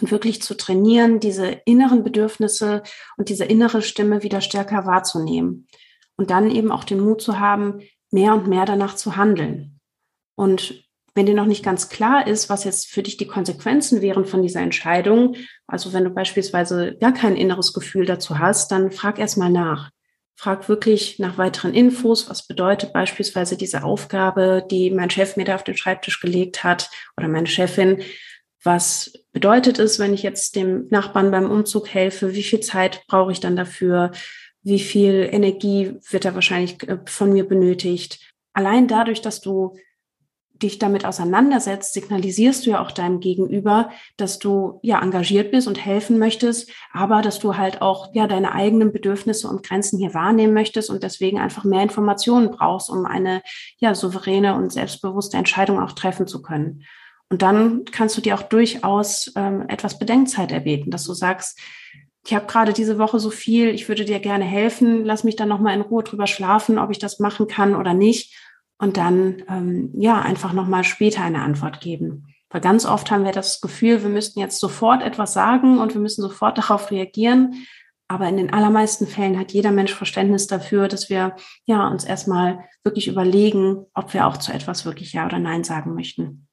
Und 0.00 0.10
wirklich 0.10 0.42
zu 0.42 0.54
trainieren, 0.54 1.20
diese 1.20 1.46
inneren 1.46 2.02
Bedürfnisse 2.02 2.82
und 3.16 3.28
diese 3.28 3.44
innere 3.44 3.80
Stimme 3.80 4.22
wieder 4.22 4.40
stärker 4.40 4.86
wahrzunehmen. 4.86 5.68
Und 6.16 6.30
dann 6.30 6.50
eben 6.50 6.70
auch 6.70 6.84
den 6.84 7.00
Mut 7.00 7.22
zu 7.22 7.38
haben, 7.38 7.80
mehr 8.10 8.34
und 8.34 8.46
mehr 8.46 8.66
danach 8.66 8.96
zu 8.96 9.16
handeln. 9.16 9.80
Und 10.36 10.84
wenn 11.14 11.26
dir 11.26 11.34
noch 11.34 11.46
nicht 11.46 11.64
ganz 11.64 11.88
klar 11.88 12.26
ist, 12.26 12.50
was 12.50 12.64
jetzt 12.64 12.88
für 12.88 13.02
dich 13.02 13.16
die 13.16 13.26
Konsequenzen 13.26 14.02
wären 14.02 14.24
von 14.24 14.42
dieser 14.42 14.60
Entscheidung, 14.60 15.36
also 15.66 15.92
wenn 15.92 16.04
du 16.04 16.10
beispielsweise 16.10 16.96
gar 17.00 17.12
kein 17.12 17.36
inneres 17.36 17.72
Gefühl 17.72 18.04
dazu 18.04 18.38
hast, 18.38 18.72
dann 18.72 18.90
frag 18.90 19.18
erst 19.18 19.38
mal 19.38 19.50
nach. 19.50 19.90
Frag 20.36 20.68
wirklich 20.68 21.18
nach 21.18 21.38
weiteren 21.38 21.74
Infos. 21.74 22.28
Was 22.28 22.46
bedeutet 22.46 22.92
beispielsweise 22.92 23.56
diese 23.56 23.84
Aufgabe, 23.84 24.66
die 24.70 24.90
mein 24.90 25.10
Chef 25.10 25.36
mir 25.36 25.44
da 25.44 25.54
auf 25.54 25.64
den 25.64 25.76
Schreibtisch 25.76 26.20
gelegt 26.20 26.64
hat 26.64 26.90
oder 27.16 27.28
meine 27.28 27.46
Chefin? 27.46 28.02
Was 28.62 29.12
bedeutet 29.32 29.78
es, 29.78 29.98
wenn 29.98 30.14
ich 30.14 30.22
jetzt 30.22 30.56
dem 30.56 30.88
Nachbarn 30.90 31.30
beim 31.30 31.50
Umzug 31.50 31.88
helfe? 31.88 32.34
Wie 32.34 32.42
viel 32.42 32.60
Zeit 32.60 33.06
brauche 33.06 33.30
ich 33.30 33.40
dann 33.40 33.56
dafür? 33.56 34.10
Wie 34.62 34.80
viel 34.80 35.28
Energie 35.30 35.98
wird 36.10 36.24
da 36.24 36.34
wahrscheinlich 36.34 36.82
äh, 36.88 36.98
von 37.06 37.32
mir 37.32 37.46
benötigt? 37.46 38.32
Allein 38.54 38.88
dadurch, 38.88 39.20
dass 39.20 39.40
du 39.40 39.76
dich 40.62 40.78
damit 40.78 41.04
auseinandersetzt, 41.04 41.94
signalisierst 41.94 42.64
du 42.64 42.70
ja 42.70 42.82
auch 42.82 42.92
deinem 42.92 43.20
Gegenüber, 43.20 43.90
dass 44.16 44.38
du 44.38 44.78
ja 44.82 45.02
engagiert 45.02 45.50
bist 45.50 45.66
und 45.66 45.84
helfen 45.84 46.18
möchtest, 46.18 46.70
aber 46.92 47.22
dass 47.22 47.40
du 47.40 47.56
halt 47.56 47.82
auch 47.82 48.14
ja 48.14 48.26
deine 48.28 48.52
eigenen 48.52 48.92
Bedürfnisse 48.92 49.48
und 49.48 49.66
Grenzen 49.66 49.98
hier 49.98 50.14
wahrnehmen 50.14 50.54
möchtest 50.54 50.90
und 50.90 51.02
deswegen 51.02 51.40
einfach 51.40 51.64
mehr 51.64 51.82
Informationen 51.82 52.50
brauchst, 52.50 52.88
um 52.88 53.04
eine 53.04 53.42
ja 53.78 53.94
souveräne 53.94 54.54
und 54.54 54.72
selbstbewusste 54.72 55.36
Entscheidung 55.36 55.80
auch 55.80 55.92
treffen 55.92 56.26
zu 56.28 56.40
können. 56.40 56.84
Und 57.30 57.42
dann 57.42 57.84
kannst 57.86 58.16
du 58.16 58.20
dir 58.20 58.36
auch 58.36 58.42
durchaus 58.42 59.32
ähm, 59.34 59.64
etwas 59.68 59.98
Bedenkzeit 59.98 60.52
erbeten, 60.52 60.92
dass 60.92 61.04
du 61.04 61.14
sagst, 61.14 61.58
ich 62.26 62.32
habe 62.32 62.46
gerade 62.46 62.72
diese 62.72 62.98
Woche 62.98 63.18
so 63.18 63.30
viel, 63.30 63.68
ich 63.68 63.88
würde 63.88 64.04
dir 64.04 64.18
gerne 64.18 64.44
helfen, 64.44 65.04
lass 65.04 65.24
mich 65.24 65.36
dann 65.36 65.48
noch 65.48 65.60
mal 65.60 65.74
in 65.74 65.82
Ruhe 65.82 66.02
drüber 66.02 66.26
schlafen, 66.26 66.78
ob 66.78 66.90
ich 66.90 66.98
das 66.98 67.18
machen 67.18 67.48
kann 67.48 67.76
oder 67.76 67.92
nicht 67.92 68.34
und 68.78 68.96
dann 68.96 69.42
ähm, 69.48 69.90
ja 69.94 70.20
einfach 70.20 70.52
nochmal 70.52 70.84
später 70.84 71.22
eine 71.22 71.42
Antwort 71.42 71.80
geben. 71.80 72.26
Weil 72.50 72.60
ganz 72.60 72.86
oft 72.86 73.10
haben 73.10 73.24
wir 73.24 73.32
das 73.32 73.60
Gefühl, 73.60 74.02
wir 74.02 74.10
müssten 74.10 74.38
jetzt 74.38 74.60
sofort 74.60 75.02
etwas 75.02 75.32
sagen 75.32 75.78
und 75.78 75.94
wir 75.94 76.00
müssen 76.00 76.22
sofort 76.22 76.56
darauf 76.56 76.90
reagieren. 76.90 77.66
Aber 78.06 78.28
in 78.28 78.36
den 78.36 78.52
allermeisten 78.52 79.06
Fällen 79.06 79.38
hat 79.38 79.52
jeder 79.52 79.72
Mensch 79.72 79.92
Verständnis 79.92 80.46
dafür, 80.46 80.88
dass 80.88 81.08
wir 81.08 81.34
ja 81.64 81.88
uns 81.88 82.04
erstmal 82.04 82.60
wirklich 82.84 83.08
überlegen, 83.08 83.86
ob 83.94 84.12
wir 84.14 84.26
auch 84.26 84.36
zu 84.36 84.52
etwas 84.52 84.84
wirklich 84.84 85.14
Ja 85.14 85.26
oder 85.26 85.38
Nein 85.38 85.64
sagen 85.64 85.94
möchten. 85.94 86.46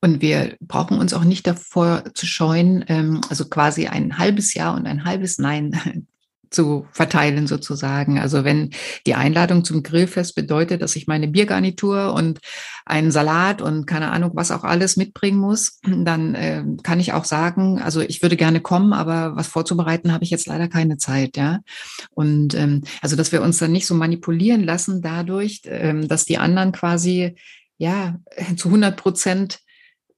Und 0.00 0.20
wir 0.20 0.56
brauchen 0.60 0.98
uns 0.98 1.14
auch 1.14 1.24
nicht 1.24 1.46
davor 1.46 2.04
zu 2.14 2.26
scheuen, 2.26 2.84
ähm, 2.88 3.20
also 3.28 3.48
quasi 3.48 3.86
ein 3.88 4.18
halbes 4.18 4.54
Ja 4.54 4.74
und 4.74 4.86
ein 4.86 5.04
halbes 5.04 5.38
Nein 5.38 6.06
zu 6.52 6.86
verteilen 6.92 7.46
sozusagen. 7.46 8.18
Also 8.18 8.44
wenn 8.44 8.70
die 9.06 9.14
Einladung 9.14 9.64
zum 9.64 9.82
Grillfest 9.82 10.34
bedeutet, 10.34 10.82
dass 10.82 10.96
ich 10.96 11.06
meine 11.06 11.28
Biergarnitur 11.28 12.14
und 12.14 12.40
einen 12.84 13.10
Salat 13.10 13.62
und 13.62 13.86
keine 13.86 14.10
Ahnung, 14.10 14.32
was 14.34 14.50
auch 14.50 14.64
alles 14.64 14.96
mitbringen 14.96 15.38
muss, 15.38 15.80
dann 15.84 16.34
äh, 16.34 16.64
kann 16.82 17.00
ich 17.00 17.12
auch 17.12 17.24
sagen, 17.24 17.80
also 17.80 18.00
ich 18.00 18.22
würde 18.22 18.36
gerne 18.36 18.60
kommen, 18.60 18.92
aber 18.92 19.36
was 19.36 19.48
vorzubereiten 19.48 20.12
habe 20.12 20.24
ich 20.24 20.30
jetzt 20.30 20.46
leider 20.46 20.68
keine 20.68 20.96
Zeit, 20.96 21.36
ja. 21.36 21.60
Und 22.10 22.54
ähm, 22.54 22.82
also 23.00 23.16
dass 23.16 23.32
wir 23.32 23.42
uns 23.42 23.58
dann 23.58 23.72
nicht 23.72 23.86
so 23.86 23.94
manipulieren 23.94 24.64
lassen 24.64 25.02
dadurch, 25.02 25.62
ähm, 25.64 26.08
dass 26.08 26.24
die 26.24 26.38
anderen 26.38 26.72
quasi 26.72 27.34
ja 27.78 28.18
zu 28.56 28.68
100 28.68 28.96
Prozent 28.96 29.58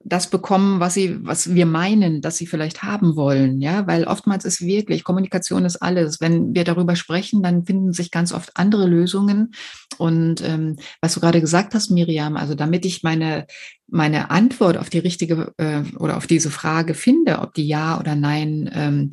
das 0.04 0.28
bekommen, 0.28 0.80
was 0.80 0.94
sie, 0.94 1.24
was 1.24 1.54
wir 1.54 1.64
meinen, 1.64 2.20
dass 2.20 2.36
sie 2.36 2.46
vielleicht 2.46 2.82
haben 2.82 3.16
wollen, 3.16 3.60
ja, 3.60 3.86
weil 3.86 4.04
oftmals 4.04 4.44
ist 4.44 4.60
wirklich 4.60 5.02
Kommunikation 5.02 5.64
ist 5.64 5.76
alles. 5.76 6.20
Wenn 6.20 6.54
wir 6.54 6.64
darüber 6.64 6.94
sprechen, 6.94 7.42
dann 7.42 7.64
finden 7.64 7.92
sich 7.92 8.10
ganz 8.10 8.32
oft 8.32 8.50
andere 8.54 8.86
Lösungen. 8.86 9.54
Und 9.96 10.42
ähm, 10.42 10.76
was 11.00 11.14
du 11.14 11.20
gerade 11.20 11.40
gesagt 11.40 11.74
hast, 11.74 11.90
Miriam, 11.90 12.36
also 12.36 12.54
damit 12.54 12.84
ich 12.84 13.02
meine 13.02 13.46
meine 13.86 14.30
Antwort 14.30 14.76
auf 14.76 14.90
die 14.90 14.98
richtige 14.98 15.52
äh, 15.58 15.82
oder 15.98 16.16
auf 16.16 16.26
diese 16.26 16.50
Frage 16.50 16.94
finde, 16.94 17.38
ob 17.40 17.54
die 17.54 17.66
Ja 17.66 17.98
oder 17.98 18.14
Nein 18.14 18.70
ähm, 18.74 19.12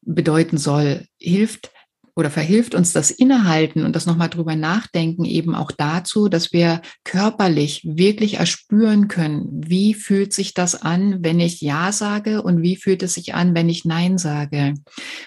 bedeuten 0.00 0.58
soll, 0.58 1.06
hilft 1.18 1.70
oder 2.14 2.30
verhilft 2.30 2.74
uns 2.74 2.92
das 2.92 3.10
Innehalten 3.10 3.84
und 3.84 3.96
das 3.96 4.04
nochmal 4.04 4.28
drüber 4.28 4.54
nachdenken 4.54 5.24
eben 5.24 5.54
auch 5.54 5.72
dazu, 5.72 6.28
dass 6.28 6.52
wir 6.52 6.82
körperlich 7.04 7.82
wirklich 7.84 8.34
erspüren 8.34 9.08
können, 9.08 9.46
wie 9.64 9.94
fühlt 9.94 10.34
sich 10.34 10.52
das 10.52 10.82
an, 10.82 11.24
wenn 11.24 11.40
ich 11.40 11.62
Ja 11.62 11.90
sage 11.90 12.42
und 12.42 12.62
wie 12.62 12.76
fühlt 12.76 13.02
es 13.02 13.14
sich 13.14 13.34
an, 13.34 13.54
wenn 13.54 13.70
ich 13.70 13.86
Nein 13.86 14.18
sage. 14.18 14.74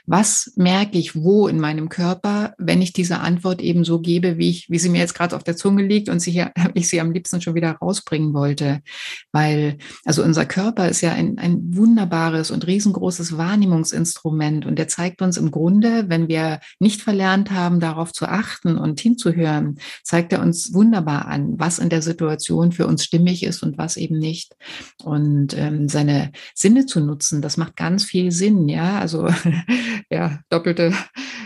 Was 0.06 0.54
merke 0.56 1.00
ich 1.00 1.15
wo 1.15 1.48
in 1.48 1.60
meinem 1.60 1.89
Körper, 1.89 2.54
wenn 2.60 2.82
ich 2.82 2.93
diese 2.93 3.19
Antwort 3.19 3.62
eben 3.62 3.84
so 3.84 4.00
gebe, 4.00 4.38
wie 4.38 4.50
ich, 4.50 4.69
wie 4.69 4.80
sie 4.80 4.89
mir 4.89 5.00
jetzt 5.00 5.15
gerade 5.15 5.36
auf 5.36 5.43
der 5.43 5.56
Zunge 5.56 5.84
liegt 5.84 6.10
und 6.10 6.19
sie 6.19 6.32
hier, 6.32 6.52
ich 6.76 6.88
sie 6.88 7.02
am 7.02 7.12
liebsten 7.12 7.41
schon 7.41 7.56
wieder 7.56 7.71
rausbringen 7.71 8.34
wollte. 8.34 8.82
Weil, 9.32 9.78
also 10.04 10.24
unser 10.24 10.45
Körper 10.45 10.88
ist 10.88 11.02
ja 11.02 11.13
ein, 11.13 11.39
ein 11.39 11.76
wunderbares 11.76 12.52
und 12.52 12.67
riesengroßes 12.67 13.38
Wahrnehmungsinstrument 13.38 14.67
und 14.67 14.78
der 14.78 14.88
zeigt 14.88 15.24
uns 15.24 15.38
im 15.38 15.50
Grunde, 15.50 16.10
wenn 16.10 16.28
wir 16.28 16.60
nicht 16.79 17.01
verlernt 17.01 17.51
haben, 17.51 17.79
darauf 17.79 18.11
zu 18.11 18.27
achten 18.27 18.77
und 18.77 18.99
hinzuhören, 18.99 19.79
zeigt 20.03 20.33
er 20.33 20.41
uns 20.41 20.73
wunderbar 20.73 21.27
an, 21.27 21.57
was 21.57 21.79
in 21.79 21.89
der 21.89 22.01
Situation 22.01 22.71
für 22.71 22.88
uns 22.88 23.03
stimmig 23.03 23.43
ist 23.43 23.63
und 23.63 23.77
was 23.77 23.97
eben 23.97 24.17
nicht. 24.17 24.55
Und 25.03 25.57
ähm, 25.57 25.88
seine 25.88 26.31
Sinne 26.53 26.85
zu 26.85 26.99
nutzen, 26.99 27.41
das 27.41 27.57
macht 27.57 27.75
ganz 27.75 28.03
viel 28.03 28.31
Sinn, 28.31 28.67
ja. 28.67 28.99
Also 28.99 29.27
ja, 30.09 30.39
doppelte, 30.49 30.93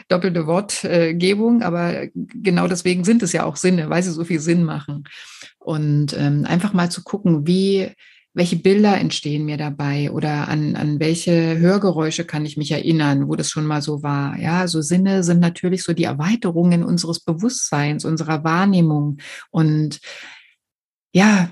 doppelte 0.08 0.48
Wortgebung, 0.48 1.62
aber 1.62 2.08
genau 2.14 2.68
deswegen 2.68 3.04
sind 3.04 3.24
es 3.24 3.34
ja 3.34 3.46
auch 3.46 3.56
Sinne, 3.56 3.90
weil 3.90 4.04
sie 4.04 4.12
so 4.12 4.24
viel 4.24 4.40
Sinn 4.40 4.64
machen. 4.64 5.04
Und 5.60 6.18
ähm, 6.18 6.46
einfach 6.46 6.74
mal 6.74 6.90
zu 6.90 7.04
gucken, 7.04 7.46
wie 7.46 7.92
welche 8.40 8.56
Bilder 8.56 8.98
entstehen 8.98 9.44
mir 9.44 9.58
dabei 9.58 10.12
oder 10.12 10.48
an, 10.48 10.78
an 10.78 11.02
welche 11.02 11.58
Hörgeräusche 11.60 12.24
kann 12.24 12.46
ich 12.46 12.56
mich 12.56 12.72
erinnern, 12.72 13.28
wo 13.28 13.36
das 13.36 13.50
schon 13.50 13.66
mal 13.66 13.82
so 13.82 14.02
war. 14.02 14.40
Ja, 14.40 14.66
so 14.70 14.82
Sinne 14.82 15.24
sind 15.24 15.42
natürlich 15.42 15.84
so 15.84 15.92
die 15.92 16.06
Erweiterungen 16.06 16.86
unseres 16.86 17.20
Bewusstseins, 17.20 18.06
unserer 18.06 18.46
Wahrnehmung. 18.46 19.18
Und 19.52 20.00
ja, 21.14 21.50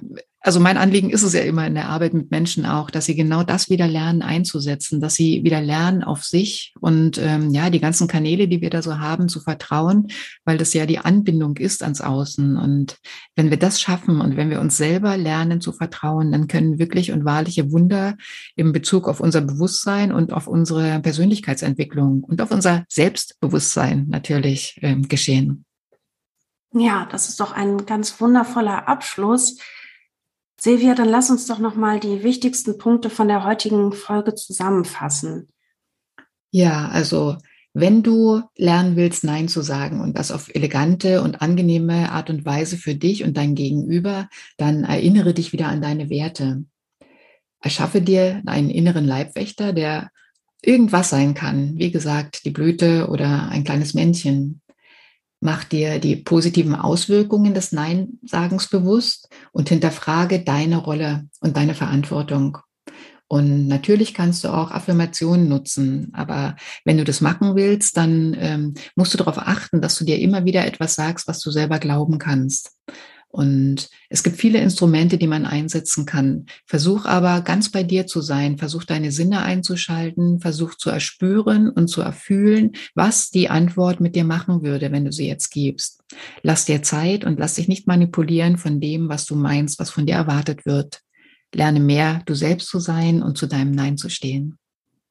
also 0.47 0.61
mein 0.61 0.77
Anliegen 0.77 1.09
ist 1.09 1.23
es 1.23 1.33
ja 1.33 1.41
immer 1.41 1.67
in 1.67 1.75
der 1.75 1.89
Arbeit 1.89 2.13
mit 2.13 2.31
Menschen 2.31 2.65
auch, 2.65 2.89
dass 2.89 3.03
sie 3.03 3.15
genau 3.15 3.43
das 3.43 3.69
wieder 3.69 3.85
lernen 3.85 4.21
einzusetzen, 4.21 5.01
dass 5.01 5.13
sie 5.13 5.43
wieder 5.43 5.59
lernen 5.59 6.05
auf 6.05 6.23
sich 6.23 6.73
und 6.79 7.17
ähm, 7.17 7.49
ja, 7.49 7.69
die 7.69 7.81
ganzen 7.81 8.07
Kanäle, 8.07 8.47
die 8.47 8.61
wir 8.61 8.69
da 8.69 8.81
so 8.81 8.97
haben, 8.97 9.27
zu 9.27 9.41
vertrauen, 9.41 10.07
weil 10.45 10.57
das 10.57 10.73
ja 10.73 10.85
die 10.85 10.99
Anbindung 10.99 11.57
ist 11.57 11.83
ans 11.83 11.99
Außen. 11.99 12.55
Und 12.55 12.97
wenn 13.35 13.49
wir 13.49 13.57
das 13.57 13.81
schaffen 13.81 14.21
und 14.21 14.37
wenn 14.37 14.49
wir 14.49 14.61
uns 14.61 14.77
selber 14.77 15.17
lernen 15.17 15.59
zu 15.59 15.73
vertrauen, 15.73 16.31
dann 16.31 16.47
können 16.47 16.79
wirklich 16.79 17.11
und 17.11 17.25
wahrliche 17.25 17.69
Wunder 17.73 18.15
im 18.55 18.71
Bezug 18.71 19.09
auf 19.09 19.19
unser 19.19 19.41
Bewusstsein 19.41 20.13
und 20.13 20.31
auf 20.31 20.47
unsere 20.47 21.01
Persönlichkeitsentwicklung 21.01 22.23
und 22.23 22.41
auf 22.41 22.51
unser 22.51 22.85
Selbstbewusstsein 22.87 24.05
natürlich 24.07 24.79
ähm, 24.81 25.09
geschehen. 25.09 25.65
Ja, 26.71 27.05
das 27.11 27.27
ist 27.27 27.41
doch 27.41 27.51
ein 27.51 27.85
ganz 27.85 28.21
wundervoller 28.21 28.87
Abschluss. 28.87 29.57
Silvia, 30.59 30.95
dann 30.95 31.09
lass 31.09 31.29
uns 31.29 31.45
doch 31.45 31.59
nochmal 31.59 31.99
die 31.99 32.23
wichtigsten 32.23 32.77
Punkte 32.77 33.09
von 33.09 33.27
der 33.27 33.43
heutigen 33.43 33.93
Folge 33.93 34.33
zusammenfassen. 34.33 35.49
Ja, 36.51 36.87
also 36.87 37.37
wenn 37.73 38.01
du 38.01 38.41
lernen 38.55 38.95
willst, 38.95 39.23
Nein 39.23 39.47
zu 39.47 39.61
sagen 39.61 40.01
und 40.01 40.17
das 40.17 40.31
auf 40.31 40.49
elegante 40.55 41.21
und 41.21 41.43
angenehme 41.43 42.11
Art 42.11 42.31
und 42.31 42.43
Weise 42.43 42.75
für 42.75 42.95
dich 42.95 43.23
und 43.23 43.37
dein 43.37 43.53
Gegenüber, 43.53 44.29
dann 44.57 44.83
erinnere 44.83 45.35
dich 45.35 45.53
wieder 45.53 45.67
an 45.67 45.81
deine 45.81 46.09
Werte. 46.09 46.63
Erschaffe 47.61 48.01
dir 48.01 48.41
einen 48.47 48.71
inneren 48.71 49.05
Leibwächter, 49.05 49.73
der 49.73 50.09
irgendwas 50.63 51.11
sein 51.11 51.35
kann. 51.35 51.77
Wie 51.77 51.91
gesagt, 51.91 52.45
die 52.45 52.51
Blüte 52.51 53.09
oder 53.09 53.49
ein 53.49 53.63
kleines 53.63 53.93
Männchen. 53.93 54.61
Mach 55.39 55.63
dir 55.63 55.99
die 55.99 56.15
positiven 56.15 56.75
Auswirkungen 56.75 57.53
des 57.53 57.71
Nein-Sagens 57.71 58.69
bewusst 58.69 59.29
und 59.51 59.69
hinterfrage 59.69 60.39
deine 60.39 60.77
Rolle 60.77 61.27
und 61.41 61.57
deine 61.57 61.75
Verantwortung. 61.75 62.57
Und 63.27 63.67
natürlich 63.67 64.13
kannst 64.13 64.43
du 64.43 64.49
auch 64.49 64.71
Affirmationen 64.71 65.49
nutzen, 65.49 66.11
aber 66.13 66.55
wenn 66.85 66.97
du 66.97 67.03
das 67.03 67.19
machen 67.19 67.55
willst, 67.55 67.97
dann 67.97 68.35
ähm, 68.39 68.73
musst 68.95 69.13
du 69.13 69.17
darauf 69.17 69.37
achten, 69.37 69.81
dass 69.81 69.97
du 69.97 70.05
dir 70.05 70.17
immer 70.19 70.45
wieder 70.45 70.65
etwas 70.65 70.95
sagst, 70.95 71.27
was 71.27 71.41
du 71.41 71.51
selber 71.51 71.77
glauben 71.79 72.19
kannst. 72.19 72.71
Und 73.37 73.91
es 74.09 74.23
gibt 74.23 74.37
viele 74.37 74.59
Instrumente, 74.59 75.19
die 75.19 75.27
man 75.27 75.45
einsetzen 75.45 76.07
kann. 76.07 76.47
Versuch 76.65 77.05
aber 77.05 77.41
ganz 77.41 77.69
bei 77.69 77.83
dir 77.83 78.07
zu 78.07 78.19
sein. 78.21 78.57
Versuch 78.57 78.83
deine 78.83 79.11
Sinne 79.11 79.43
einzuschalten. 79.43 80.39
Versuch 80.39 80.73
zu 80.73 80.89
erspüren 80.89 81.69
und 81.69 81.87
zu 81.87 82.01
erfühlen, 82.01 82.71
was 82.95 83.29
die 83.29 83.47
Antwort 83.47 83.99
mit 83.99 84.15
dir 84.15 84.23
machen 84.23 84.63
würde, 84.63 84.91
wenn 84.91 85.05
du 85.05 85.11
sie 85.11 85.27
jetzt 85.27 85.51
gibst. 85.51 86.01
Lass 86.41 86.65
dir 86.65 86.81
Zeit 86.81 87.25
und 87.25 87.37
lass 87.37 87.53
dich 87.53 87.67
nicht 87.67 87.85
manipulieren 87.85 88.57
von 88.57 88.81
dem, 88.81 89.07
was 89.07 89.27
du 89.27 89.35
meinst, 89.35 89.77
was 89.77 89.91
von 89.91 90.07
dir 90.07 90.15
erwartet 90.15 90.65
wird. 90.65 91.01
Lerne 91.53 91.79
mehr, 91.79 92.23
du 92.25 92.33
selbst 92.33 92.69
zu 92.69 92.79
sein 92.79 93.21
und 93.21 93.37
zu 93.37 93.45
deinem 93.45 93.71
Nein 93.71 93.97
zu 93.97 94.09
stehen. 94.09 94.57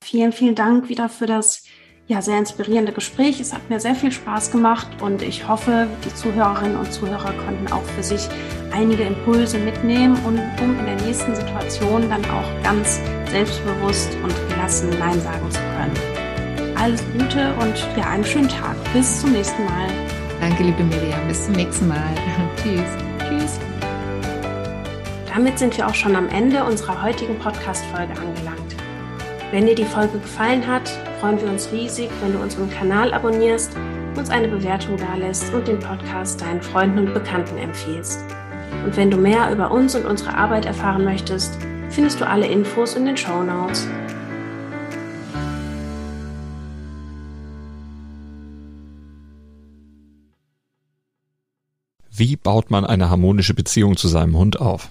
Vielen, 0.02 0.32
vielen 0.32 0.56
Dank 0.56 0.88
wieder 0.88 1.08
für 1.08 1.26
das 1.26 1.62
ja, 2.08 2.22
sehr 2.22 2.38
inspirierende 2.38 2.92
Gespräch. 2.92 3.40
Es 3.40 3.52
hat 3.52 3.68
mir 3.68 3.80
sehr 3.80 3.94
viel 3.94 4.12
Spaß 4.12 4.52
gemacht 4.52 4.86
und 5.00 5.22
ich 5.22 5.48
hoffe, 5.48 5.88
die 6.04 6.14
Zuhörerinnen 6.14 6.76
und 6.76 6.92
Zuhörer 6.92 7.32
konnten 7.44 7.72
auch 7.72 7.82
für 7.82 8.02
sich 8.02 8.28
einige 8.72 9.02
Impulse 9.02 9.58
mitnehmen 9.58 10.16
und 10.24 10.38
um 10.62 10.78
in 10.78 10.86
der 10.86 11.06
nächsten 11.06 11.34
Situation 11.34 12.08
dann 12.08 12.24
auch 12.26 12.62
ganz 12.62 13.00
selbstbewusst 13.30 14.16
und 14.22 14.32
gelassen 14.48 14.90
Nein 14.98 15.20
sagen 15.20 15.50
zu 15.50 15.58
können. 15.58 16.76
Alles 16.76 17.02
Gute 17.12 17.52
und 17.54 17.74
ja, 17.96 18.10
einen 18.10 18.24
schönen 18.24 18.48
Tag. 18.48 18.76
Bis 18.92 19.20
zum 19.20 19.32
nächsten 19.32 19.64
Mal. 19.64 19.88
Danke, 20.40 20.62
liebe 20.62 20.84
Miriam. 20.84 21.26
Bis 21.26 21.46
zum 21.46 21.54
nächsten 21.54 21.88
Mal. 21.88 22.14
Tschüss. 22.62 22.82
Tschüss. 23.18 23.58
Damit 25.34 25.58
sind 25.58 25.76
wir 25.76 25.88
auch 25.88 25.94
schon 25.94 26.14
am 26.14 26.28
Ende 26.28 26.62
unserer 26.64 27.02
heutigen 27.02 27.36
Podcast-Folge 27.38 28.12
angelangt. 28.12 28.45
Wenn 29.52 29.64
dir 29.64 29.76
die 29.76 29.84
Folge 29.84 30.18
gefallen 30.18 30.66
hat, 30.66 30.88
freuen 31.20 31.40
wir 31.40 31.48
uns 31.48 31.70
riesig, 31.70 32.10
wenn 32.20 32.32
du 32.32 32.40
unseren 32.40 32.68
Kanal 32.68 33.14
abonnierst, 33.14 33.76
uns 34.16 34.28
eine 34.28 34.48
Bewertung 34.48 34.96
dalässt 34.96 35.54
und 35.54 35.68
den 35.68 35.78
Podcast 35.78 36.40
deinen 36.40 36.60
Freunden 36.60 36.98
und 36.98 37.14
Bekannten 37.14 37.56
empfiehlst. 37.56 38.24
Und 38.84 38.96
wenn 38.96 39.08
du 39.08 39.16
mehr 39.16 39.52
über 39.52 39.70
uns 39.70 39.94
und 39.94 40.04
unsere 40.04 40.34
Arbeit 40.34 40.66
erfahren 40.66 41.04
möchtest, 41.04 41.56
findest 41.90 42.20
du 42.20 42.26
alle 42.26 42.48
Infos 42.48 42.96
in 42.96 43.06
den 43.06 43.16
Show 43.16 43.44
Notes. 43.44 43.86
Wie 52.10 52.34
baut 52.34 52.72
man 52.72 52.84
eine 52.84 53.10
harmonische 53.10 53.54
Beziehung 53.54 53.96
zu 53.96 54.08
seinem 54.08 54.36
Hund 54.36 54.60
auf? 54.60 54.90